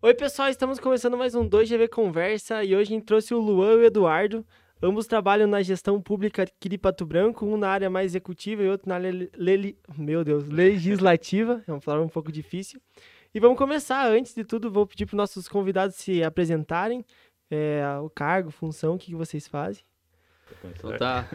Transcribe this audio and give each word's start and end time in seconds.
Oi, 0.00 0.14
pessoal, 0.14 0.48
estamos 0.48 0.78
começando 0.78 1.18
mais 1.18 1.34
um 1.34 1.48
2GV 1.48 1.88
Conversa 1.88 2.62
e 2.62 2.76
hoje 2.76 2.92
a 2.92 2.94
gente 2.94 3.04
trouxe 3.04 3.34
o 3.34 3.40
Luan 3.40 3.72
e 3.72 3.76
o 3.78 3.84
Eduardo. 3.84 4.46
Ambos 4.80 5.08
trabalham 5.08 5.48
na 5.48 5.60
gestão 5.60 6.00
pública 6.00 6.44
aqui 6.44 6.68
de 6.68 6.78
Pato 6.78 7.04
Branco, 7.04 7.44
um 7.44 7.56
na 7.56 7.68
área 7.68 7.90
mais 7.90 8.12
executiva 8.12 8.62
e 8.62 8.68
outro 8.68 8.88
na 8.88 8.94
área 8.94 9.10
le... 9.10 9.76
meu 9.96 10.22
Deus, 10.22 10.48
legislativa. 10.48 11.60
É 11.66 11.72
uma 11.72 11.80
palavra 11.80 12.06
um 12.06 12.08
pouco 12.08 12.30
difícil. 12.30 12.80
E 13.34 13.40
vamos 13.40 13.58
começar. 13.58 14.08
Antes 14.08 14.36
de 14.36 14.44
tudo, 14.44 14.70
vou 14.70 14.86
pedir 14.86 15.04
para 15.04 15.14
os 15.14 15.18
nossos 15.18 15.48
convidados 15.48 15.96
se 15.96 16.22
apresentarem, 16.22 17.04
é, 17.50 17.82
o 18.00 18.08
cargo, 18.08 18.52
função, 18.52 18.94
o 18.94 18.98
que, 18.98 19.06
que 19.06 19.16
vocês 19.16 19.48
fazem. 19.48 19.82
Então 20.64 20.96
tá. 20.96 21.28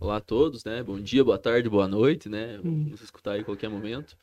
Olá 0.00 0.16
a 0.16 0.20
todos, 0.20 0.64
né? 0.64 0.82
Bom 0.82 0.98
dia, 0.98 1.22
boa 1.22 1.38
tarde, 1.38 1.68
boa 1.68 1.86
noite, 1.86 2.28
né? 2.28 2.58
Hum. 2.64 2.86
Vamos 2.86 3.02
escutar 3.02 3.32
aí 3.32 3.42
a 3.42 3.44
qualquer 3.44 3.70
momento. 3.70 4.16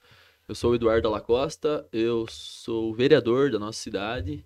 Eu 0.48 0.56
sou 0.56 0.72
o 0.72 0.76
Eduardo 0.76 1.10
Alacosta, 1.10 1.86
eu 1.92 2.26
sou 2.30 2.94
vereador 2.94 3.52
da 3.52 3.60
nossa 3.60 3.82
cidade, 3.82 4.46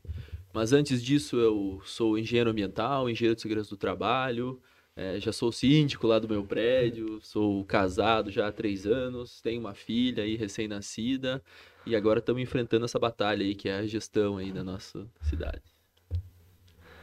mas 0.51 0.73
antes 0.73 1.03
disso 1.03 1.37
eu 1.37 1.79
sou 1.85 2.17
engenheiro 2.17 2.49
ambiental, 2.49 3.07
engenheiro 3.07 3.35
de 3.35 3.41
segurança 3.43 3.69
do 3.69 3.77
trabalho, 3.77 4.59
é, 4.95 5.19
já 5.19 5.31
sou 5.31 5.51
síndico 5.51 6.07
lá 6.07 6.17
do 6.17 6.27
meu 6.27 6.43
prédio, 6.43 7.19
sou 7.21 7.63
casado 7.65 8.31
já 8.31 8.47
há 8.47 8.51
três 8.51 8.87
anos, 8.87 9.41
tenho 9.41 9.59
uma 9.59 9.75
filha 9.75 10.23
aí 10.23 10.35
recém-nascida 10.35 11.39
e 11.85 11.95
agora 11.95 12.17
estamos 12.17 12.41
enfrentando 12.41 12.85
essa 12.85 12.97
batalha 12.97 13.45
aí 13.45 13.53
que 13.53 13.69
é 13.69 13.75
a 13.75 13.85
gestão 13.85 14.37
aí 14.37 14.51
da 14.51 14.63
nossa 14.63 15.07
cidade. 15.21 15.61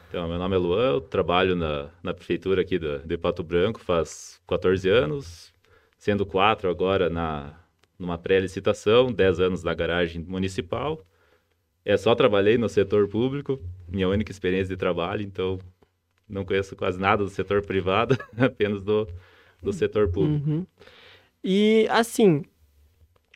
Então, 0.09 0.27
meu 0.27 0.37
nome 0.37 0.55
é 0.57 0.59
Luan, 0.59 0.95
eu 0.95 0.99
trabalho 0.99 1.55
na, 1.55 1.89
na 2.03 2.13
prefeitura 2.13 2.63
aqui 2.63 2.77
de, 2.77 2.99
de 2.99 3.17
Pato 3.17 3.43
Branco 3.43 3.79
faz 3.79 4.41
14 4.45 4.89
anos, 4.89 5.53
sendo 5.97 6.25
quatro 6.25 6.69
agora 6.69 7.09
na, 7.09 7.57
numa 7.99 8.17
pré-licitação, 8.17 9.11
10 9.11 9.39
anos 9.41 9.63
na 9.63 9.73
garagem 9.73 10.23
municipal. 10.23 11.05
É 11.83 11.97
só 11.97 12.15
trabalhei 12.15 12.57
no 12.57 12.69
setor 12.69 13.07
público, 13.07 13.59
minha 13.87 14.07
única 14.07 14.31
experiência 14.31 14.73
de 14.73 14.79
trabalho, 14.79 15.21
então 15.21 15.59
não 16.27 16.45
conheço 16.45 16.75
quase 16.75 16.99
nada 16.99 17.23
do 17.23 17.29
setor 17.29 17.61
privado, 17.61 18.17
apenas 18.37 18.81
do, 18.81 19.07
do 19.61 19.73
setor 19.73 20.09
público. 20.09 20.49
Uhum. 20.49 20.65
E 21.43 21.87
assim, 21.89 22.43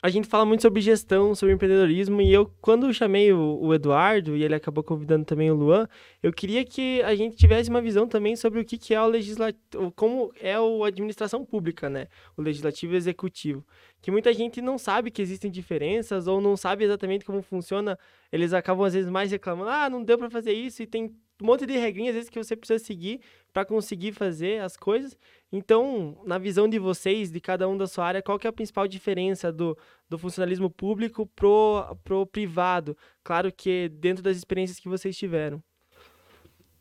a 0.03 0.09
gente 0.09 0.27
fala 0.27 0.43
muito 0.43 0.61
sobre 0.61 0.81
gestão, 0.81 1.33
sobre 1.33 1.55
empreendedorismo, 1.55 2.21
e 2.21 2.29
eu, 2.29 2.51
quando 2.59 2.93
chamei 2.93 3.31
o, 3.31 3.57
o, 3.61 3.73
Eduardo, 3.73 4.35
e 4.35 4.43
ele 4.43 4.53
acabou 4.53 4.83
convidando 4.83 5.23
também 5.23 5.49
o 5.49 5.55
Luan, 5.55 5.87
eu 6.21 6.33
queria 6.33 6.65
que 6.65 7.01
a 7.03 7.15
gente 7.15 7.37
tivesse 7.37 7.69
uma 7.69 7.81
visão 7.81 8.05
também 8.05 8.35
sobre 8.35 8.59
o 8.59 8.65
que, 8.65 8.77
que 8.77 8.93
é 8.93 9.01
o 9.01 9.07
legislativo, 9.07 9.93
como 9.95 10.33
é 10.41 10.55
a 10.55 10.87
administração 10.87 11.45
pública, 11.45 11.89
né? 11.89 12.07
O 12.35 12.41
legislativo 12.41 12.93
e 12.93 12.97
executivo. 12.97 13.65
Que 14.01 14.11
muita 14.11 14.33
gente 14.33 14.61
não 14.61 14.77
sabe 14.77 15.09
que 15.09 15.21
existem 15.21 15.49
diferenças, 15.49 16.27
ou 16.27 16.41
não 16.41 16.57
sabe 16.57 16.83
exatamente 16.83 17.23
como 17.23 17.41
funciona, 17.41 17.97
eles 18.29 18.51
acabam 18.51 18.85
às 18.85 18.93
vezes 18.93 19.09
mais 19.09 19.31
reclamando, 19.31 19.69
ah, 19.69 19.89
não 19.89 20.03
deu 20.03 20.17
para 20.17 20.29
fazer 20.29 20.51
isso, 20.51 20.83
e 20.83 20.85
tem 20.85 21.15
um 21.41 21.45
monte 21.45 21.65
de 21.65 21.77
regrinhas 21.77 22.09
às 22.09 22.15
vezes 22.15 22.29
que 22.29 22.43
você 22.43 22.57
precisa 22.57 22.83
seguir 22.83 23.21
para 23.53 23.63
conseguir 23.63 24.11
fazer 24.11 24.61
as 24.61 24.75
coisas. 24.75 25.15
Então, 25.51 26.17
na 26.25 26.39
visão 26.39 26.67
de 26.67 26.79
vocês, 26.79 27.31
de 27.31 27.39
cada 27.39 27.69
um 27.69 27.77
da 27.77 27.85
sua 27.85 28.05
área, 28.05 28.21
qual 28.21 28.39
que 28.39 28.47
é 28.47 28.49
a 28.49 28.53
principal 28.53 28.87
diferença 28.87 29.51
do, 29.51 29.77
do 30.09 30.17
funcionalismo 30.17 30.69
público 30.69 31.27
pro, 31.35 31.95
pro 32.03 32.25
privado? 32.25 32.97
Claro 33.23 33.51
que 33.51 33.87
dentro 33.89 34.23
das 34.23 34.35
experiências 34.35 34.79
que 34.79 34.89
vocês 34.89 35.15
tiveram. 35.15 35.63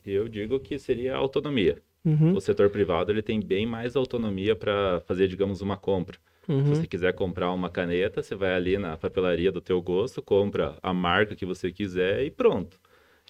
Eu 0.04 0.26
digo 0.28 0.58
que 0.58 0.78
seria 0.78 1.14
a 1.14 1.18
autonomia. 1.18 1.80
Uhum. 2.04 2.34
O 2.34 2.40
setor 2.40 2.70
privado 2.70 3.12
ele 3.12 3.22
tem 3.22 3.38
bem 3.38 3.66
mais 3.66 3.94
autonomia 3.94 4.56
para 4.56 5.00
fazer, 5.02 5.28
digamos, 5.28 5.60
uma 5.60 5.76
compra. 5.76 6.18
Uhum. 6.48 6.64
Se 6.64 6.80
você 6.80 6.86
quiser 6.86 7.12
comprar 7.12 7.52
uma 7.52 7.70
caneta, 7.70 8.22
você 8.22 8.34
vai 8.34 8.54
ali 8.54 8.78
na 8.78 8.96
papelaria 8.96 9.52
do 9.52 9.60
teu 9.60 9.80
gosto, 9.80 10.20
compra 10.20 10.76
a 10.82 10.92
marca 10.92 11.36
que 11.36 11.46
você 11.46 11.70
quiser 11.70 12.24
e 12.24 12.30
pronto. 12.30 12.80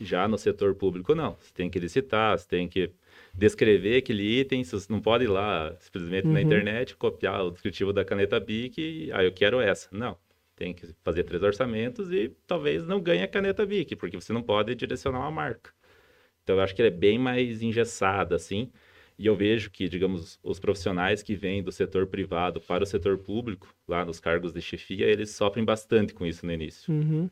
Já 0.04 0.26
no 0.26 0.36
setor 0.36 0.74
público, 0.74 1.14
não. 1.14 1.36
Você 1.38 1.52
tem 1.54 1.70
que 1.70 1.78
licitar, 1.78 2.38
você 2.38 2.48
tem 2.48 2.68
que 2.68 2.90
descrever 3.34 3.96
aquele 3.98 4.40
item, 4.40 4.64
você 4.64 4.92
não 4.92 5.00
pode 5.00 5.24
ir 5.24 5.28
lá 5.28 5.74
simplesmente 5.80 6.26
Uhum. 6.26 6.32
na 6.32 6.42
internet, 6.42 6.96
copiar 6.96 7.44
o 7.44 7.50
descritivo 7.50 7.92
da 7.92 8.04
caneta 8.04 8.38
BIC 8.40 8.78
e, 8.78 9.12
ah, 9.12 9.22
eu 9.22 9.32
quero 9.32 9.60
essa. 9.60 9.88
Não. 9.92 10.16
Tem 10.56 10.74
que 10.74 10.86
fazer 11.02 11.24
três 11.24 11.42
orçamentos 11.42 12.12
e 12.12 12.30
talvez 12.46 12.86
não 12.86 13.00
ganhe 13.00 13.22
a 13.22 13.28
caneta 13.28 13.64
BIC, 13.64 13.96
porque 13.96 14.20
você 14.20 14.32
não 14.32 14.42
pode 14.42 14.74
direcionar 14.74 15.20
uma 15.20 15.30
marca. 15.30 15.70
Então, 16.42 16.56
eu 16.56 16.62
acho 16.62 16.74
que 16.74 16.82
ele 16.82 16.88
é 16.88 16.90
bem 16.90 17.18
mais 17.18 17.62
engessada, 17.62 18.34
assim. 18.36 18.70
E 19.18 19.26
eu 19.26 19.36
vejo 19.36 19.70
que, 19.70 19.88
digamos, 19.88 20.38
os 20.42 20.58
profissionais 20.58 21.22
que 21.22 21.34
vêm 21.34 21.62
do 21.62 21.70
setor 21.70 22.06
privado 22.06 22.60
para 22.60 22.82
o 22.82 22.86
setor 22.86 23.18
público, 23.18 23.72
lá 23.86 24.04
nos 24.04 24.18
cargos 24.18 24.52
de 24.52 24.60
chefia, 24.60 25.06
eles 25.06 25.30
sofrem 25.30 25.64
bastante 25.64 26.12
com 26.12 26.26
isso 26.26 26.44
no 26.44 26.52
início. 26.52 26.92
Uhum. 26.92 27.30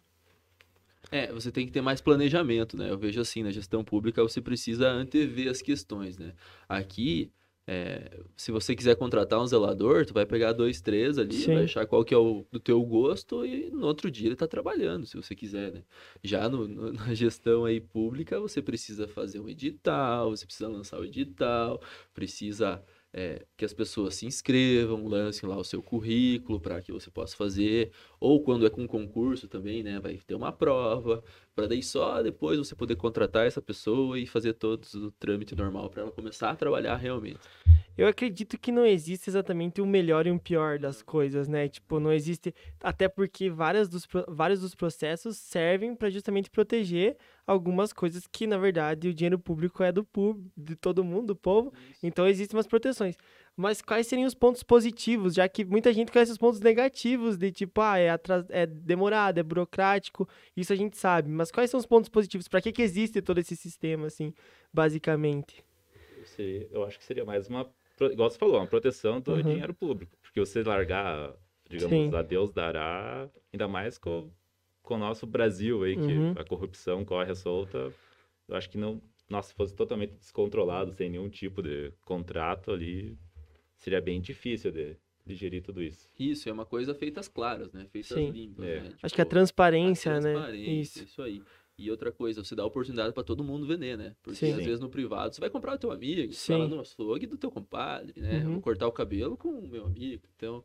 É, 1.11 1.33
você 1.33 1.51
tem 1.51 1.67
que 1.67 1.73
ter 1.73 1.81
mais 1.81 2.01
planejamento, 2.01 2.77
né? 2.77 2.91
Eu 2.91 2.99
vejo 2.99 3.21
assim, 3.21 3.43
na 3.43 3.51
gestão 3.51 3.83
pública 3.85 4.23
você 4.23 4.41
precisa 4.41 4.89
antever 4.91 5.49
as 5.49 5.63
questões, 5.63 6.19
né? 6.19 6.35
Aqui, 6.69 7.33
é, 7.67 8.21
se 8.37 8.53
você 8.53 8.75
quiser 8.77 8.97
contratar 8.97 9.41
um 9.41 9.47
zelador, 9.47 10.05
tu 10.05 10.13
vai 10.13 10.27
pegar 10.27 10.53
dois, 10.53 10.81
três 10.81 11.19
ali, 11.19 11.45
Sim. 11.45 11.55
vai 11.55 11.65
achar 11.65 11.87
qual 11.87 12.05
que 12.05 12.13
é 12.13 12.17
o 12.19 12.45
do 12.53 12.61
teu 12.61 12.83
gosto 12.85 13.45
e 13.47 13.71
no 13.71 13.87
outro 13.87 14.11
dia 14.11 14.29
ele 14.29 14.37
tá 14.37 14.47
trabalhando, 14.47 15.07
se 15.07 15.17
você 15.17 15.35
quiser, 15.35 15.73
né? 15.73 15.85
Já 16.23 16.49
no, 16.49 16.69
no- 16.69 16.93
na 16.93 17.15
gestão 17.15 17.65
aí 17.65 17.81
pública, 17.81 18.39
você 18.39 18.61
precisa 18.61 19.09
fazer 19.09 19.41
um 19.41 19.49
edital, 19.49 20.31
você 20.31 20.45
precisa 20.45 20.69
lançar 20.69 21.01
o 21.01 21.05
edital, 21.05 21.81
precisa 22.13 22.83
é, 23.13 23.45
que 23.57 23.65
as 23.65 23.73
pessoas 23.73 24.15
se 24.15 24.27
inscrevam, 24.27 25.07
lancem 25.07 25.49
lá 25.49 25.57
o 25.57 25.65
seu 25.65 25.83
currículo 25.83 26.61
para 26.61 26.81
que 26.81 26.93
você 26.93 27.11
possa 27.11 27.37
fazer, 27.37 27.91
ou 28.19 28.43
quando 28.43 28.67
é 28.67 28.71
com 28.71 28.87
concurso 28.87 29.49
também, 29.49 29.83
né, 29.83 29.99
vai 29.99 30.17
ter 30.17 30.35
uma 30.35 30.53
prova, 30.53 31.23
para 31.55 31.67
daí 31.67 31.83
só 31.83 32.23
depois 32.23 32.59
você 32.59 32.75
poder 32.75 32.97
contratar 32.97 33.47
essa 33.47 33.61
pessoa 33.61 34.19
e 34.19 34.27
fazer 34.27 34.55
todo 34.55 34.85
o 34.95 35.11
trâmite 35.13 35.55
normal 35.55 35.91
para 35.91 36.03
ela 36.03 36.13
começar 36.13 36.51
a 36.51 36.57
trabalhar 36.57 36.97
realmente. 36.97 37.41
Eu 37.99 38.07
acredito 38.09 38.59
que 38.59 38.73
não 38.73 38.87
existe 38.87 39.29
exatamente 39.29 39.81
o 39.81 39.87
melhor 39.87 40.27
e 40.27 40.31
o 40.31 40.39
pior 40.39 40.79
das 40.79 41.03
coisas, 41.03 41.49
né? 41.49 41.69
Tipo, 41.69 42.01
não 42.01 42.13
existe. 42.13 42.55
Até 42.83 43.09
porque 43.09 43.51
várias 43.51 43.89
dos, 43.89 44.07
vários 44.29 44.61
dos 44.61 44.75
processos 44.75 45.37
servem 45.37 45.95
para 45.95 46.09
justamente 46.09 46.49
proteger 46.51 47.17
algumas 47.47 47.93
coisas 47.93 48.27
que, 48.27 48.47
na 48.47 48.57
verdade, 48.57 49.09
o 49.09 49.15
dinheiro 49.15 49.39
público 49.39 49.83
é 49.83 49.93
do 49.93 50.05
público, 50.05 50.51
de 50.57 50.77
todo 50.77 51.05
mundo, 51.05 51.29
do 51.29 51.37
povo. 51.37 51.73
Então 52.03 52.27
existem 52.27 52.57
umas 52.57 52.67
proteções. 52.67 53.17
Mas 53.57 53.83
quais 53.83 54.07
seriam 54.07 54.27
os 54.27 54.35
pontos 54.35 54.63
positivos? 54.63 55.35
Já 55.35 55.47
que 55.47 55.65
muita 55.65 55.93
gente 55.93 56.11
conhece 56.11 56.33
os 56.33 56.39
pontos 56.39 56.61
negativos, 56.61 57.37
de 57.37 57.51
tipo, 57.53 57.81
ah, 57.83 57.99
é, 57.99 58.09
atras... 58.09 58.47
é 58.49 58.65
demorado, 58.65 59.39
é 59.39 59.43
burocrático, 59.43 60.27
isso 60.57 60.73
a 60.73 60.77
gente 60.77 60.97
sabe. 60.97 61.29
Mas 61.29 61.51
quais 61.51 61.69
são 61.71 61.79
os 61.79 61.85
pontos 61.85 62.09
positivos? 62.09 62.49
Para 62.49 62.63
que, 62.63 62.73
que 62.73 62.81
existe 62.81 63.21
todo 63.21 63.39
esse 63.39 63.57
sistema, 63.57 64.07
assim, 64.07 64.33
basicamente? 64.73 65.63
Seria- 66.25 66.69
eu 66.71 66.85
acho 66.85 66.99
que 66.99 67.05
seria 67.05 67.25
mais 67.25 67.49
uma, 67.49 67.69
igual 68.07 68.31
você 68.31 68.39
falou, 68.39 68.57
uma 68.57 68.67
proteção 68.67 69.21
do 69.21 69.33
Uhum. 69.33 69.43
dinheiro 69.43 69.75
público. 69.75 70.17
Porque 70.23 70.41
você 70.41 70.63
largar, 70.63 71.35
digamos, 71.69 71.91
Sim. 71.91 72.15
a 72.15 72.23
Deus 72.23 72.53
dará, 72.53 73.29
ainda 73.53 73.69
mais 73.69 73.99
com, 73.99 74.31
com 74.83 74.95
o 74.95 74.99
nosso 74.99 75.27
Brasil 75.27 75.83
aí, 75.85 75.97
que 75.97 76.13
Uhum. 76.13 76.33
a 76.37 76.45
corrupção 76.45 77.05
corre 77.05 77.31
à 77.31 77.35
solta, 77.35 77.93
eu 78.49 78.57
acho 78.57 78.69
que 78.71 78.79
não, 78.79 79.01
nossa, 79.29 79.49
se 79.51 79.55
fosse 79.55 79.75
totalmente 79.75 80.15
descontrolado, 80.15 80.93
sem 80.93 81.11
nenhum 81.11 81.29
tipo 81.29 81.63
de 81.63 81.93
contrato 82.05 82.71
ali, 82.73 83.17
seria 83.77 84.01
bem 84.01 84.21
difícil 84.21 84.73
de, 84.73 84.97
de 85.25 85.35
gerir 85.35 85.63
tudo 85.63 85.83
isso. 85.83 86.11
Isso, 86.19 86.49
é 86.49 86.53
uma 86.53 86.67
coisa 86.67 86.95
feita 86.95 87.21
às 87.21 87.29
claras, 87.29 87.73
né? 87.73 87.87
Feita 87.93 88.15
Sim. 88.15 88.29
às 88.29 88.35
limpas, 88.35 88.65
É. 88.67 88.81
né? 88.81 88.93
Acho 89.03 89.15
que 89.15 89.21
a 89.21 89.25
Tipo, 89.25 89.31
transparência, 89.31 90.13
a 90.13 90.21
né? 90.21 90.33
transparência, 90.33 90.71
Isso. 90.81 91.05
isso 91.05 91.23
aí. 91.23 91.43
E 91.81 91.91
outra 91.91 92.13
coisa, 92.13 92.45
você 92.45 92.55
dá 92.55 92.63
oportunidade 92.63 93.15
para 93.15 93.23
todo 93.23 93.43
mundo 93.43 93.67
vender, 93.67 93.97
né? 93.97 94.15
Porque 94.23 94.37
Sim. 94.37 94.53
às 94.53 94.59
vezes 94.59 94.81
no 94.81 94.91
privado 94.91 95.35
você 95.35 95.41
vai 95.41 95.49
comprar 95.49 95.77
o 95.77 95.79
teu 95.79 95.91
amigo, 95.91 96.31
Sim. 96.35 96.53
fala 96.53 96.69
no 96.69 96.79
açougue 96.79 97.27
do 97.27 97.39
teu 97.39 97.51
compadre, 97.51 98.21
né? 98.21 98.45
Uhum. 98.45 98.53
Vou 98.53 98.61
cortar 98.61 98.87
o 98.87 98.93
cabelo 98.93 99.35
com 99.35 99.49
o 99.49 99.67
meu 99.67 99.87
amigo. 99.87 100.23
Então, 100.37 100.63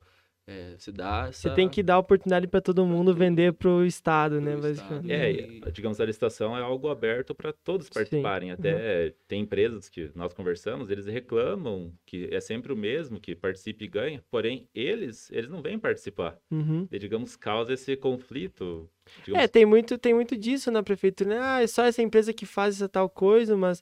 é, 0.47 0.75
você 0.77 0.91
dá 0.91 1.27
essa... 1.29 1.49
Você 1.49 1.55
tem 1.55 1.67
que 1.67 1.81
dar 1.81 1.97
oportunidade 1.97 2.47
para 2.47 2.61
todo 2.61 2.85
mundo 2.85 3.15
vender 3.15 3.53
pro 3.53 3.83
Estado, 3.83 4.39
né? 4.39 4.55
Estado. 4.69 5.11
É, 5.11 5.71
digamos, 5.71 5.99
a 5.99 6.05
licitação 6.05 6.55
é 6.55 6.61
algo 6.61 6.89
aberto 6.89 7.33
para 7.33 7.51
todos 7.51 7.89
participarem. 7.89 8.51
Até 8.51 9.13
tem 9.27 9.41
empresas 9.41 9.89
que 9.89 10.11
nós 10.13 10.33
conversamos, 10.33 10.89
eles 10.91 11.07
reclamam 11.07 11.91
que 12.05 12.29
é 12.31 12.39
sempre 12.39 12.71
o 12.71 12.75
mesmo 12.75 13.19
que 13.19 13.35
participe 13.35 13.85
e 13.85 13.87
ganha, 13.87 14.23
porém 14.29 14.69
eles, 14.73 15.31
eles 15.31 15.49
não 15.49 15.61
vêm 15.63 15.79
participar. 15.79 16.37
Uhum. 16.51 16.87
E, 16.91 16.99
digamos, 16.99 17.35
causa 17.35 17.73
esse 17.73 17.95
conflito. 17.95 18.87
É, 19.05 19.25
digamos, 19.25 19.49
tem 19.49 19.65
muito, 19.65 19.97
tem 19.97 20.13
muito 20.13 20.37
disso 20.37 20.69
na 20.69 20.83
prefeitura, 20.83 21.29
né? 21.31 21.39
Ah, 21.41 21.63
é 21.63 21.67
só 21.67 21.85
essa 21.85 22.03
empresa 22.03 22.31
que 22.31 22.45
faz 22.45 22.75
essa 22.75 22.87
tal 22.87 23.09
coisa, 23.09 23.57
mas 23.57 23.81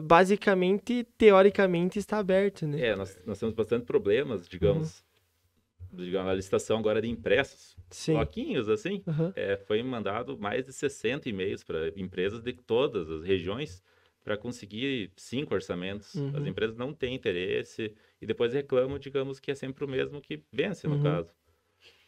basicamente, 0.00 1.06
teoricamente, 1.16 1.98
está 1.98 2.18
aberto, 2.18 2.66
né? 2.66 2.88
é, 2.88 2.96
nós, 2.96 3.18
nós 3.24 3.38
temos 3.38 3.54
bastante 3.54 3.86
problemas, 3.86 4.48
digamos, 4.48 5.05
digamos, 5.96 6.30
a 6.30 6.34
licitação 6.34 6.78
agora 6.78 7.00
de 7.00 7.08
impressos, 7.08 7.76
Sim. 7.90 8.14
bloquinhos 8.14 8.68
assim, 8.68 9.02
Aham. 9.06 9.32
é, 9.36 9.56
foi 9.56 9.82
mandado 9.82 10.38
mais 10.38 10.64
de 10.66 10.72
60 10.72 11.28
e-mails 11.28 11.62
para 11.64 11.88
empresas 11.96 12.42
de 12.42 12.52
todas 12.52 13.10
as 13.10 13.22
regiões 13.24 13.82
para 14.24 14.36
conseguir 14.36 15.12
cinco 15.16 15.54
orçamentos. 15.54 16.14
Uhum. 16.14 16.32
As 16.36 16.46
empresas 16.46 16.76
não 16.76 16.92
têm 16.92 17.14
interesse 17.14 17.94
e 18.20 18.26
depois 18.26 18.52
reclamam, 18.52 18.98
digamos, 18.98 19.38
que 19.38 19.50
é 19.50 19.54
sempre 19.54 19.84
o 19.84 19.88
mesmo 19.88 20.20
que 20.20 20.42
vence, 20.52 20.88
no 20.88 20.94
Uhum. 20.96 21.02
caso. 21.02 21.32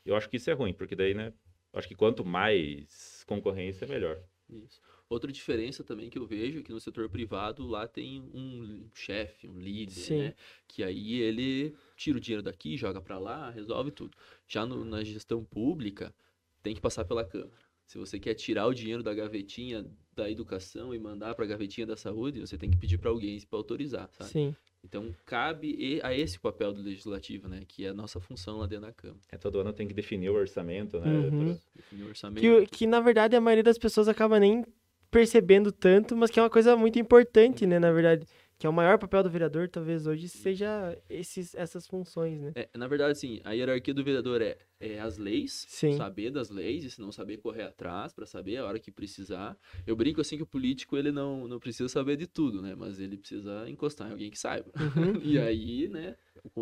Eu 0.05 0.17
acho 0.17 0.29
que 0.29 0.37
isso 0.37 0.51
é 0.51 0.53
ruim, 0.55 0.73
porque 0.73 0.97
daí, 0.97 1.15
né, 1.15 1.33
eu 1.73 1.79
acho 1.79 1.87
que 1.89 1.95
quanto 1.95 2.25
mais 2.25 3.23
concorrência, 3.27 3.87
melhor. 3.87 4.19
Isso. 4.49 4.81
Outra 5.11 5.33
diferença 5.33 5.83
também 5.83 6.11
que 6.11 6.19
eu 6.19 6.27
vejo 6.27 6.59
é 6.59 6.63
que 6.63 6.71
no 6.71 6.79
setor 6.79 7.09
privado 7.09 7.67
lá 7.67 7.89
tem 7.89 8.21
um 8.35 8.85
chefe, 8.93 9.49
um 9.49 9.59
líder, 9.59 9.93
Sim. 9.93 10.19
né? 10.19 10.35
Que 10.67 10.83
aí 10.85 11.15
ele 11.15 11.75
tira 11.97 12.19
o 12.19 12.21
dinheiro 12.21 12.43
daqui, 12.43 12.77
joga 12.77 13.01
para 13.01 13.19
lá, 13.19 13.49
resolve 13.51 13.91
tudo. 13.91 14.15
Já 14.47 14.67
no- 14.67 14.85
na 14.85 15.03
gestão 15.03 15.43
pública, 15.43 16.15
tem 16.63 16.75
que 16.75 16.81
passar 16.81 17.07
pela 17.07 17.25
Câmara. 17.25 17.51
Se 17.87 17.97
você 17.97 18.19
quer 18.21 18.35
tirar 18.35 18.67
o 18.67 18.75
dinheiro 18.75 19.03
da 19.03 19.15
gavetinha 19.15 19.87
da 20.15 20.31
educação 20.31 20.95
e 20.95 20.99
mandar 20.99 21.35
para 21.35 21.47
a 21.47 21.49
gavetinha 21.49 21.87
da 21.87 21.97
saúde, 21.97 22.41
você 22.41 22.59
tem 22.59 22.71
que 22.71 22.77
pedir 22.77 22.99
para 22.99 23.09
alguém 23.09 23.41
para 23.49 23.59
autorizar, 23.59 24.11
sabe? 24.13 24.29
Sim. 24.31 24.57
Então 24.85 25.15
cabe 25.25 26.01
a 26.03 26.15
esse 26.15 26.39
papel 26.39 26.73
do 26.73 26.83
legislativo, 26.83 27.49
né? 27.49 27.63
Que 27.67 27.87
é 27.87 27.89
a 27.89 27.95
nossa 27.95 28.21
função 28.21 28.59
lá 28.59 28.67
dentro 28.67 28.85
da 28.87 28.93
Câmara. 28.93 29.21
É, 29.33 29.39
todo 29.39 29.59
ano 29.59 29.73
tem 29.73 29.89
que 29.89 29.95
definir 29.95 30.29
o 30.29 30.35
orçamento, 30.35 31.01
né? 31.01 31.11
Uhum. 31.11 31.59
Definir 31.75 32.03
o 32.05 32.09
orçamento. 32.09 32.41
Que, 32.43 32.67
que 32.67 32.87
na 32.87 33.01
verdade 33.01 33.35
a 33.35 33.41
maioria 33.41 33.65
das 33.65 33.79
pessoas 33.79 34.07
acaba 34.07 34.39
nem 34.39 34.65
percebendo 35.11 35.73
tanto, 35.73 36.17
mas 36.17 36.31
que 36.31 36.39
é 36.39 36.43
uma 36.43 36.51
coisa 36.51 36.77
muito 36.77 36.99
importante, 36.99 37.67
né, 37.67 37.79
na 37.79 37.91
verdade. 37.93 38.27
Que 38.59 38.67
é 38.67 38.71
o 38.71 38.73
maior 38.73 38.99
papel 38.99 39.23
do 39.23 39.31
vereador, 39.31 39.69
talvez 39.69 40.05
hoje 40.05 40.29
seja 40.29 40.99
esses, 41.09 41.55
essas 41.55 41.87
funções, 41.87 42.41
né? 42.41 42.51
É, 42.57 42.69
na 42.77 42.89
verdade, 42.89 43.13
assim, 43.13 43.41
a 43.45 43.53
hierarquia 43.53 43.95
do 43.95 44.03
vereador 44.03 44.43
é, 44.43 44.59
é 44.81 44.99
as 44.99 45.17
leis, 45.17 45.65
Sim. 45.69 45.97
saber 45.97 46.33
das 46.33 46.51
leis, 46.51 46.83
e 46.83 46.91
se 46.91 47.01
não 47.01 47.13
saber, 47.13 47.37
correr 47.37 47.63
atrás 47.63 48.13
para 48.13 48.27
saber 48.27 48.57
a 48.57 48.67
hora 48.67 48.81
que 48.81 48.91
precisar. 48.91 49.57
Eu 49.87 49.95
brinco 49.95 50.21
assim 50.21 50.37
que 50.37 50.43
o 50.43 50.47
político, 50.47 50.97
ele 50.97 51.13
não, 51.13 51.47
não 51.47 51.61
precisa 51.61 51.89
saber 51.89 52.17
de 52.17 52.27
tudo, 52.27 52.61
né? 52.61 52.75
Mas 52.77 52.99
ele 52.99 53.17
precisa 53.17 53.71
encostar 53.71 54.09
em 54.09 54.11
alguém 54.11 54.29
que 54.29 54.39
saiba. 54.39 54.73
Uhum. 54.77 55.21
e 55.23 55.39
aí, 55.39 55.87
né, 55.89 56.17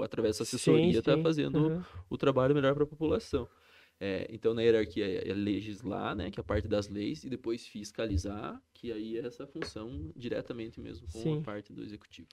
através 0.05 0.37
da 0.37 0.43
assessoria, 0.43 0.93
Sim, 0.93 1.01
tá 1.03 1.17
sim. 1.17 1.23
fazendo 1.23 1.59
Uhum. 1.59 1.83
o 2.11 2.19
trabalho 2.19 2.55
melhor 2.55 2.75
para 2.75 2.85
a 2.85 2.87
população. 2.87 3.49
É, 3.99 4.27
então, 4.31 4.53
na 4.53 4.63
hierarquia 4.63 5.07
é 5.07 5.31
é 5.31 5.33
legislar, 5.33 6.15
né, 6.15 6.31
que 6.31 6.39
é 6.39 6.43
a 6.43 6.45
parte 6.45 6.69
das 6.69 6.89
leis, 6.89 7.25
e 7.25 7.31
depois 7.31 7.67
fiscalizar, 7.67 8.61
que 8.75 8.93
aí 8.93 9.17
é 9.17 9.27
essa 9.27 9.47
função 9.47 10.11
diretamente 10.15 10.79
mesmo 10.81 11.07
com 11.11 11.19
Sim. 11.19 11.39
a 11.39 11.41
parte 11.41 11.73
do 11.73 11.83
executivo. 11.83 12.29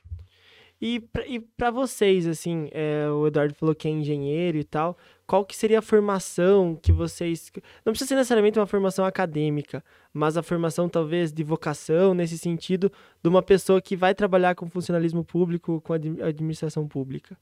E 0.81 0.99
pra, 0.99 1.23
pra 1.55 1.71
vocês, 1.71 2.27
assim, 2.27 2.67
é, 2.73 3.07
o 3.09 3.25
Eduardo 3.25 3.53
falou 3.53 3.73
que 3.73 3.87
é 3.87 3.91
engenheiro 3.91 4.57
e 4.57 4.63
tal, 4.65 4.97
qual 5.25 5.45
que 5.45 5.55
seria 5.55 5.79
a 5.79 5.81
formação 5.81 6.75
que 6.75 6.91
vocês... 6.91 7.49
Não 7.85 7.93
precisa 7.93 8.09
ser 8.09 8.15
necessariamente 8.15 8.59
uma 8.59 8.67
formação 8.67 9.05
acadêmica, 9.05 9.81
mas 10.11 10.35
a 10.35 10.43
formação 10.43 10.89
talvez 10.89 11.31
de 11.31 11.43
vocação, 11.43 12.13
nesse 12.13 12.37
sentido, 12.37 12.91
de 13.21 13.29
uma 13.29 13.41
pessoa 13.41 13.81
que 13.81 13.95
vai 13.95 14.13
trabalhar 14.13 14.55
com 14.55 14.67
funcionalismo 14.69 15.23
público, 15.23 15.79
com 15.79 15.93
admi- 15.93 16.21
administração 16.21 16.85
pública. 16.85 17.37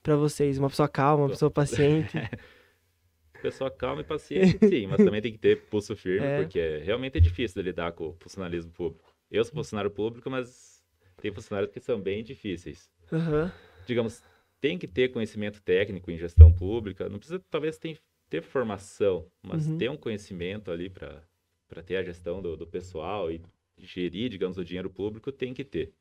Pra 0.00 0.14
vocês, 0.14 0.58
uma 0.58 0.68
pessoa 0.68 0.88
calma, 0.88 1.24
uma 1.24 1.30
pessoa 1.30 1.50
paciente. 1.50 2.12
Pessoa 3.44 3.70
calma 3.70 4.00
e 4.00 4.04
paciente, 4.04 4.58
sim, 4.66 4.86
mas 4.86 5.04
também 5.04 5.20
tem 5.20 5.30
que 5.30 5.38
ter 5.38 5.66
pulso 5.66 5.94
firme, 5.94 6.26
É. 6.32 6.42
porque 6.42 6.58
é- 6.58 6.78
realmente 6.78 7.18
é 7.18 7.20
difícil 7.20 7.60
lidar 7.60 7.92
com 7.92 8.08
o 8.08 8.12
funcionalismo 8.14 8.72
público. 8.72 9.14
Eu 9.30 9.44
sou 9.44 9.52
funcionário 9.52 9.90
público, 9.90 10.30
mas 10.30 10.82
tem 11.20 11.30
funcionários 11.30 11.70
que 11.70 11.78
são 11.78 12.00
bem 12.00 12.24
difíceis. 12.24 12.90
Aham, 13.12 13.52
Digamos, 13.86 14.22
tem 14.62 14.78
que 14.78 14.88
ter 14.88 15.08
conhecimento 15.12 15.60
técnico 15.62 16.10
em 16.10 16.16
gestão 16.16 16.50
pública, 16.50 17.06
não 17.06 17.18
precisa 17.18 17.38
talvez 17.50 17.76
ter, 17.76 18.00
ter 18.30 18.40
formação, 18.42 19.30
mas 19.42 19.66
Uhum. 19.66 19.76
ter 19.76 19.90
um 19.90 19.96
conhecimento 19.98 20.70
ali 20.70 20.88
para 20.88 21.82
ter 21.84 21.96
a 21.96 22.02
gestão 22.02 22.40
do, 22.40 22.56
do 22.56 22.66
pessoal 22.66 23.30
e 23.30 23.42
gerir, 23.76 24.30
digamos, 24.30 24.56
o 24.56 24.64
dinheiro 24.64 24.88
público, 24.88 25.30
tem 25.30 25.52
que 25.52 25.64
ter. 25.64 25.92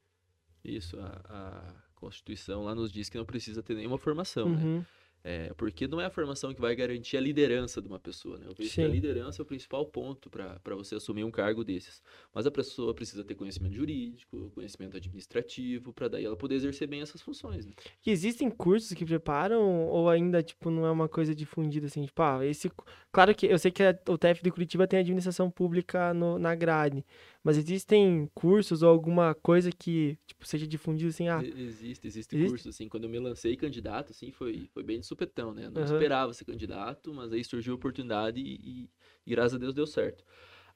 Isso, 0.64 0.98
a, 0.98 1.22
a 1.28 1.74
Constituição 1.96 2.64
lá 2.64 2.74
nos 2.74 2.90
diz 2.90 3.10
que 3.10 3.18
não 3.18 3.26
precisa 3.26 3.62
ter 3.62 3.74
nenhuma 3.76 3.98
formação, 3.98 4.50
né? 4.50 4.86
É, 5.26 5.54
porque 5.54 5.88
não 5.88 6.02
é 6.02 6.06
a 6.06 6.10
formação 6.10 6.54
que 6.54 6.60
vai 6.60 6.76
garantir 6.76 7.16
a 7.16 7.22
liderança 7.22 7.82
de 7.82 7.88
uma 7.88 7.98
pessoa, 8.00 8.38
né? 8.38 8.46
Eu 8.46 8.54
vejo 8.54 8.74
que 8.74 8.82
a 8.82 8.88
Sim. 8.88 8.92
liderança 8.92 9.42
é 9.42 9.44
o 9.44 9.46
principal 9.46 9.86
ponto 9.86 10.30
para 10.30 10.76
você 10.76 10.96
assumir 10.96 11.24
um 11.24 11.32
cargo 11.32 11.64
desses. 11.64 12.04
Mas 12.34 12.46
a 12.46 12.52
pessoa 12.52 12.94
precisa 12.94 13.24
ter 13.24 13.34
conhecimento 13.36 13.74
jurídico, 13.74 14.52
conhecimento 14.54 14.98
administrativo, 14.98 15.94
para 15.94 16.10
daí 16.10 16.26
ela 16.26 16.36
poder 16.36 16.56
exercer 16.56 16.90
bem 16.90 17.02
essas 17.02 17.22
funções, 17.22 17.66
né? 17.66 17.72
E 18.06 18.12
existem 18.12 18.50
cursos 18.50 18.92
que 18.94 19.06
preparam 19.06 19.88
ou 19.88 20.10
ainda, 20.10 20.44
tipo, 20.44 20.70
não 20.70 20.86
é 20.86 20.92
uma 20.92 21.08
coisa 21.08 21.34
difundida, 21.34 21.88
assim? 21.88 22.06
Tipo, 22.06 22.22
ah, 22.22 22.46
esse... 22.46 22.70
Claro 23.12 23.34
que 23.34 23.46
eu 23.46 23.58
sei 23.58 23.72
que 23.72 23.82
a- 23.82 23.98
o 24.10 24.18
TF 24.18 24.44
de 24.44 24.52
Curitiba 24.52 24.88
tem 24.88 25.00
administração 25.00 25.50
pública 25.50 26.14
no, 26.14 26.38
na 26.38 26.54
grade, 26.54 27.06
mas 27.44 27.58
existem 27.58 28.30
cursos 28.34 28.82
ou 28.84 28.90
alguma 28.90 29.36
coisa 29.36 29.72
que, 29.72 30.18
tipo, 30.26 30.46
seja 30.46 30.68
difundida, 30.68 31.10
assim, 31.10 31.28
ah, 31.30 31.42
Existe, 31.44 32.08
existe, 32.08 32.36
existe? 32.36 32.50
curso, 32.50 32.70
assim, 32.70 32.88
quando 32.90 33.04
eu 33.06 33.10
me 33.10 33.20
lancei 33.20 33.56
candidato, 33.56 34.12
assim, 34.12 34.32
foi, 34.32 34.68
foi 34.74 34.84
bem 34.84 35.02
supetão, 35.14 35.54
né? 35.54 35.70
Não 35.70 35.82
Aham. 35.82 35.86
esperava 35.86 36.34
ser 36.34 36.46
candidato, 36.46 37.14
mas 37.14 37.32
aí 37.34 37.44
surgiu 37.44 37.74
a 37.74 37.76
oportunidade 37.78 38.40
e, 38.40 38.84
e- 38.86 38.90
e 39.26 39.32
graças 39.32 39.56
a 39.56 39.58
Deus 39.60 39.74
deu 39.74 39.88
certo. 39.88 40.24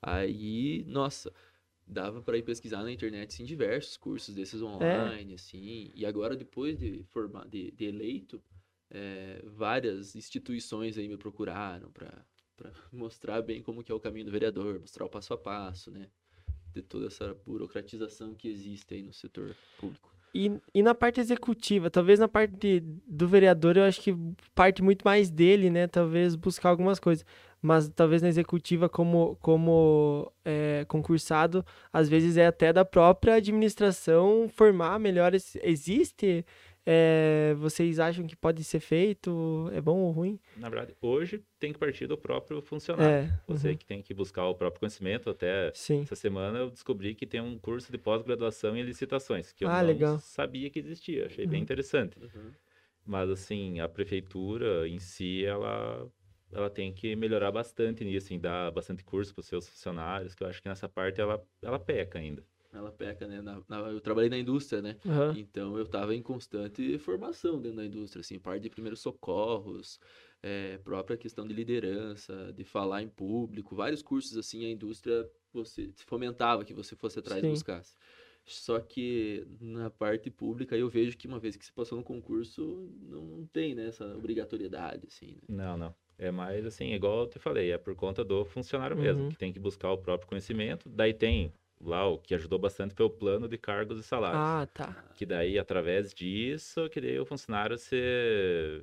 Aí, 0.01 0.83
nossa, 0.87 1.33
dava 1.87 2.21
para 2.21 2.37
ir 2.37 2.43
pesquisar 2.43 2.83
na 2.83 2.91
internet, 2.91 3.33
assim, 3.33 3.45
diversos 3.45 3.97
cursos 3.97 4.35
desses 4.35 4.61
online, 4.61 5.35
assim, 5.35 5.91
e 5.95 6.05
agora 6.05 6.35
depois 6.35 6.77
de 6.77 7.03
formar, 7.05 7.47
de, 7.47 7.71
de 7.71 7.85
eleito, 7.85 8.41
é, 8.89 9.41
várias 9.45 10.15
instituições 10.15 10.97
aí 10.97 11.07
me 11.07 11.17
procuraram 11.17 11.91
para 11.91 12.25
mostrar 12.91 13.41
bem 13.41 13.61
como 13.61 13.83
que 13.83 13.91
é 13.91 13.95
o 13.95 13.99
caminho 13.99 14.25
do 14.25 14.31
vereador, 14.31 14.79
mostrar 14.79 15.05
o 15.05 15.09
passo 15.09 15.33
a 15.33 15.37
passo, 15.37 15.91
né? 15.91 16.09
De 16.73 16.81
toda 16.83 17.07
essa 17.07 17.33
burocratização 17.45 18.35
que 18.35 18.49
existe 18.49 18.95
aí 18.95 19.03
no 19.03 19.13
setor 19.13 19.57
público. 19.77 20.16
E, 20.33 20.51
e 20.73 20.83
na 20.83 20.93
parte 20.93 21.19
executiva, 21.19 21.89
talvez 21.89 22.19
na 22.19 22.27
parte 22.27 22.53
de- 22.55 22.79
do 23.07 23.27
vereador, 23.27 23.75
eu 23.77 23.83
acho 23.83 23.99
que 24.01 24.15
parte 24.53 24.83
muito 24.83 25.03
mais 25.03 25.29
dele, 25.31 25.69
né? 25.69 25.87
Talvez 25.87 26.35
buscar 26.35 26.69
algumas 26.69 26.99
coisas. 26.99 27.25
Mas 27.59 27.89
talvez 27.89 28.21
na 28.21 28.27
executiva, 28.27 28.87
como, 28.87 29.35
como 29.41 30.31
é, 30.45 30.85
concursado, 30.87 31.65
às 31.91 32.07
vezes 32.07 32.37
é 32.37 32.45
até 32.45 32.71
da 32.71 32.85
própria 32.85 33.33
administração 33.35 34.47
formar 34.47 34.99
melhor. 34.99 35.33
esse- 35.33 35.59
Existe? 35.63 36.45
É, 36.89 37.53
vocês 37.59 37.99
acham 37.99 38.25
que 38.27 38.35
pode 38.35 38.63
ser 38.63 38.79
feito? 38.79 39.69
É 39.73 39.81
bom 39.81 39.97
ou 39.99 40.11
ruim? 40.11 40.39
Na 40.55 40.69
verdade, 40.69 40.95
hoje 41.01 41.45
tem 41.59 41.71
que 41.71 41.77
partir 41.79 42.07
do 42.07 42.17
próprio 42.17 42.61
funcionário. 42.61 43.19
É. 43.19 43.29
Você 43.47 43.75
uhum, 43.75 43.75
que 43.75 43.85
tem 43.85 44.01
que 44.01 44.13
buscar 44.13 44.45
o 44.47 44.55
próprio 44.55 44.79
conhecimento. 44.79 45.29
Até 45.29 45.73
Sim. 45.73 46.03
essa 46.03 46.15
semana 46.15 46.57
eu 46.59 46.71
descobri 46.71 47.13
que 47.13 47.27
tem 47.27 47.39
um 47.41 47.57
curso 47.59 47.91
de 47.91 47.97
pós-graduação 47.97 48.75
em 48.75 48.81
licitações, 48.81 49.53
que 49.53 49.63
eu 49.63 49.69
Ah, 49.69 49.81
não 49.81 49.83
legal. 49.83 50.19
sabia 50.19 50.69
que 50.69 50.79
existia. 50.79 51.27
Achei 51.27 51.45
bem 51.45 51.61
Uhum. 51.61 51.61
interessante. 51.61 52.17
Mas, 53.05 53.29
assim, 53.29 53.79
a 53.79 53.89
prefeitura 53.89 54.87
em 54.87 54.99
si, 54.99 55.45
ela, 55.45 56.11
ela 56.51 56.69
tem 56.69 56.93
que 56.93 57.15
melhorar 57.15 57.51
bastante 57.51 58.03
nisso, 58.05 58.33
em 58.33 58.39
dar 58.39 58.71
bastante 58.71 59.03
curso 59.03 59.33
para 59.33 59.41
os 59.41 59.47
seus 59.47 59.69
funcionários, 59.69 60.35
que 60.35 60.43
eu 60.43 60.47
acho 60.47 60.61
que 60.61 60.69
nessa 60.69 60.89
parte 60.89 61.21
ela, 61.21 61.45
ela 61.61 61.79
peca 61.79 62.19
ainda. 62.19 62.45
Ela 62.71 62.91
peca, 62.91 63.27
né? 63.27 63.41
Na- 63.41 63.63
na- 63.67 63.79
eu 63.91 64.01
trabalhei 64.01 64.29
na 64.29 64.37
indústria, 64.37 64.81
né? 64.81 64.97
aham, 65.05 65.39
Então 65.39 65.77
eu 65.77 65.83
estava 65.85 66.13
em 66.15 66.21
constante 66.21 66.97
formação 66.99 67.61
dentro 67.61 67.77
da 67.77 67.85
indústria, 67.85 68.21
assim, 68.21 68.39
parte 68.39 68.63
de 68.63 68.69
primeiros 68.69 68.99
socorros, 68.99 69.99
é, 70.43 70.77
própria 70.79 71.17
questão 71.17 71.47
de 71.47 71.53
liderança, 71.53 72.51
de 72.53 72.63
falar 72.63 73.01
em 73.03 73.09
público, 73.09 73.75
vários 73.75 74.01
cursos 74.03 74.37
assim, 74.37 74.65
a 74.65 74.69
indústria 74.69 75.29
você 75.53 75.91
fomentava 76.05 76.65
que 76.65 76.73
você 76.73 76.95
fosse 76.95 77.19
atrás 77.19 77.41
Sim. 77.41 77.47
e 77.47 77.49
buscasse. 77.49 77.95
Só 78.45 78.79
que 78.79 79.45
na 79.59 79.89
parte 79.89 80.29
pública 80.29 80.75
eu 80.77 80.89
vejo 80.89 81.17
que 81.17 81.27
uma 81.27 81.39
vez 81.39 81.55
que 81.57 81.65
você 81.65 81.71
passou 81.71 81.97
no 81.97 82.03
concurso, 82.03 82.89
não, 83.01 83.21
não 83.25 83.47
tem 83.47 83.75
né, 83.75 83.87
essa 83.87 84.05
obrigatoriedade, 84.15 85.07
assim, 85.07 85.35
né? 85.35 85.47
Não, 85.47 85.77
não. 85.77 85.95
É 86.17 86.31
mais 86.31 86.65
assim, 86.65 86.93
igual 86.93 87.21
eu 87.21 87.27
te 87.27 87.37
falei, 87.39 87.71
é 87.71 87.77
por 87.77 87.95
conta 87.95 88.23
do 88.25 88.43
funcionário 88.45 88.97
mesmo, 88.97 89.23
Uhum. 89.23 89.27
que 89.27 89.37
tem 89.37 89.51
que 89.53 89.59
buscar 89.59 89.91
o 89.91 89.97
próprio 89.97 90.27
conhecimento. 90.27 90.89
Daí 90.89 91.13
tem 91.13 91.53
lá 91.79 92.05
o 92.07 92.17
que 92.17 92.33
ajudou 92.35 92.57
bastante 92.59 92.93
foi 92.93 93.05
o 93.05 93.09
plano 93.09 93.47
de 93.47 93.57
cargos 93.57 93.99
e 93.99 94.03
salários. 94.03 94.41
Ah, 94.41 94.67
tá. 94.73 95.03
Que 95.15 95.25
daí, 95.25 95.57
através 95.57 96.13
disso, 96.13 96.89
que 96.89 97.01
daí 97.01 97.19
o 97.19 97.25
funcionário 97.25 97.77
se... 97.77 97.95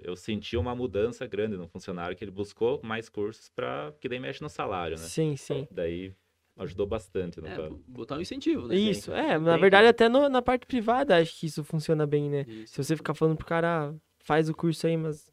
Eu 0.03 0.17
senti 0.17 0.57
uma 0.57 0.75
mudança 0.75 1.27
grande 1.27 1.57
no 1.57 1.69
funcionário, 1.69 2.17
que 2.17 2.25
ele 2.25 2.31
buscou 2.31 2.81
mais 2.83 3.09
cursos 3.09 3.49
para 3.49 3.93
que 4.01 4.09
daí 4.09 4.19
mexe 4.19 4.43
no 4.43 4.49
salário, 4.49 4.97
né? 4.97 5.03
Sim, 5.05 5.37
sim. 5.37 5.67
Daí 5.71 6.13
ajudou 6.57 6.87
bastante 6.87 7.41
no 7.41 7.49
É, 7.49 7.69
botar 7.87 8.17
um 8.17 8.21
incentivo, 8.21 8.69
né? 8.69 8.77
Isso, 8.77 9.13
é, 9.13 9.39
na 9.39 9.53
Tem 9.53 9.61
verdade 9.61 9.85
que- 9.85 9.89
até 9.91 10.09
no- 10.09 10.29
na 10.29 10.41
parte 10.43 10.67
privada 10.67 11.17
acho 11.17 11.39
que 11.39 11.47
isso 11.47 11.65
funciona 11.65 12.07
bem, 12.07 12.31
né? 12.31 12.45
Isso. 12.49 12.75
Se 12.75 12.85
você 12.85 12.97
ficar 12.97 13.15
falando 13.15 13.37
pro 13.37 13.47
cara, 13.47 13.91
ah, 13.91 13.95
faz 14.21 14.49
o 14.49 14.55
curso 14.55 14.87
aí, 14.87 14.97
mas 14.97 15.33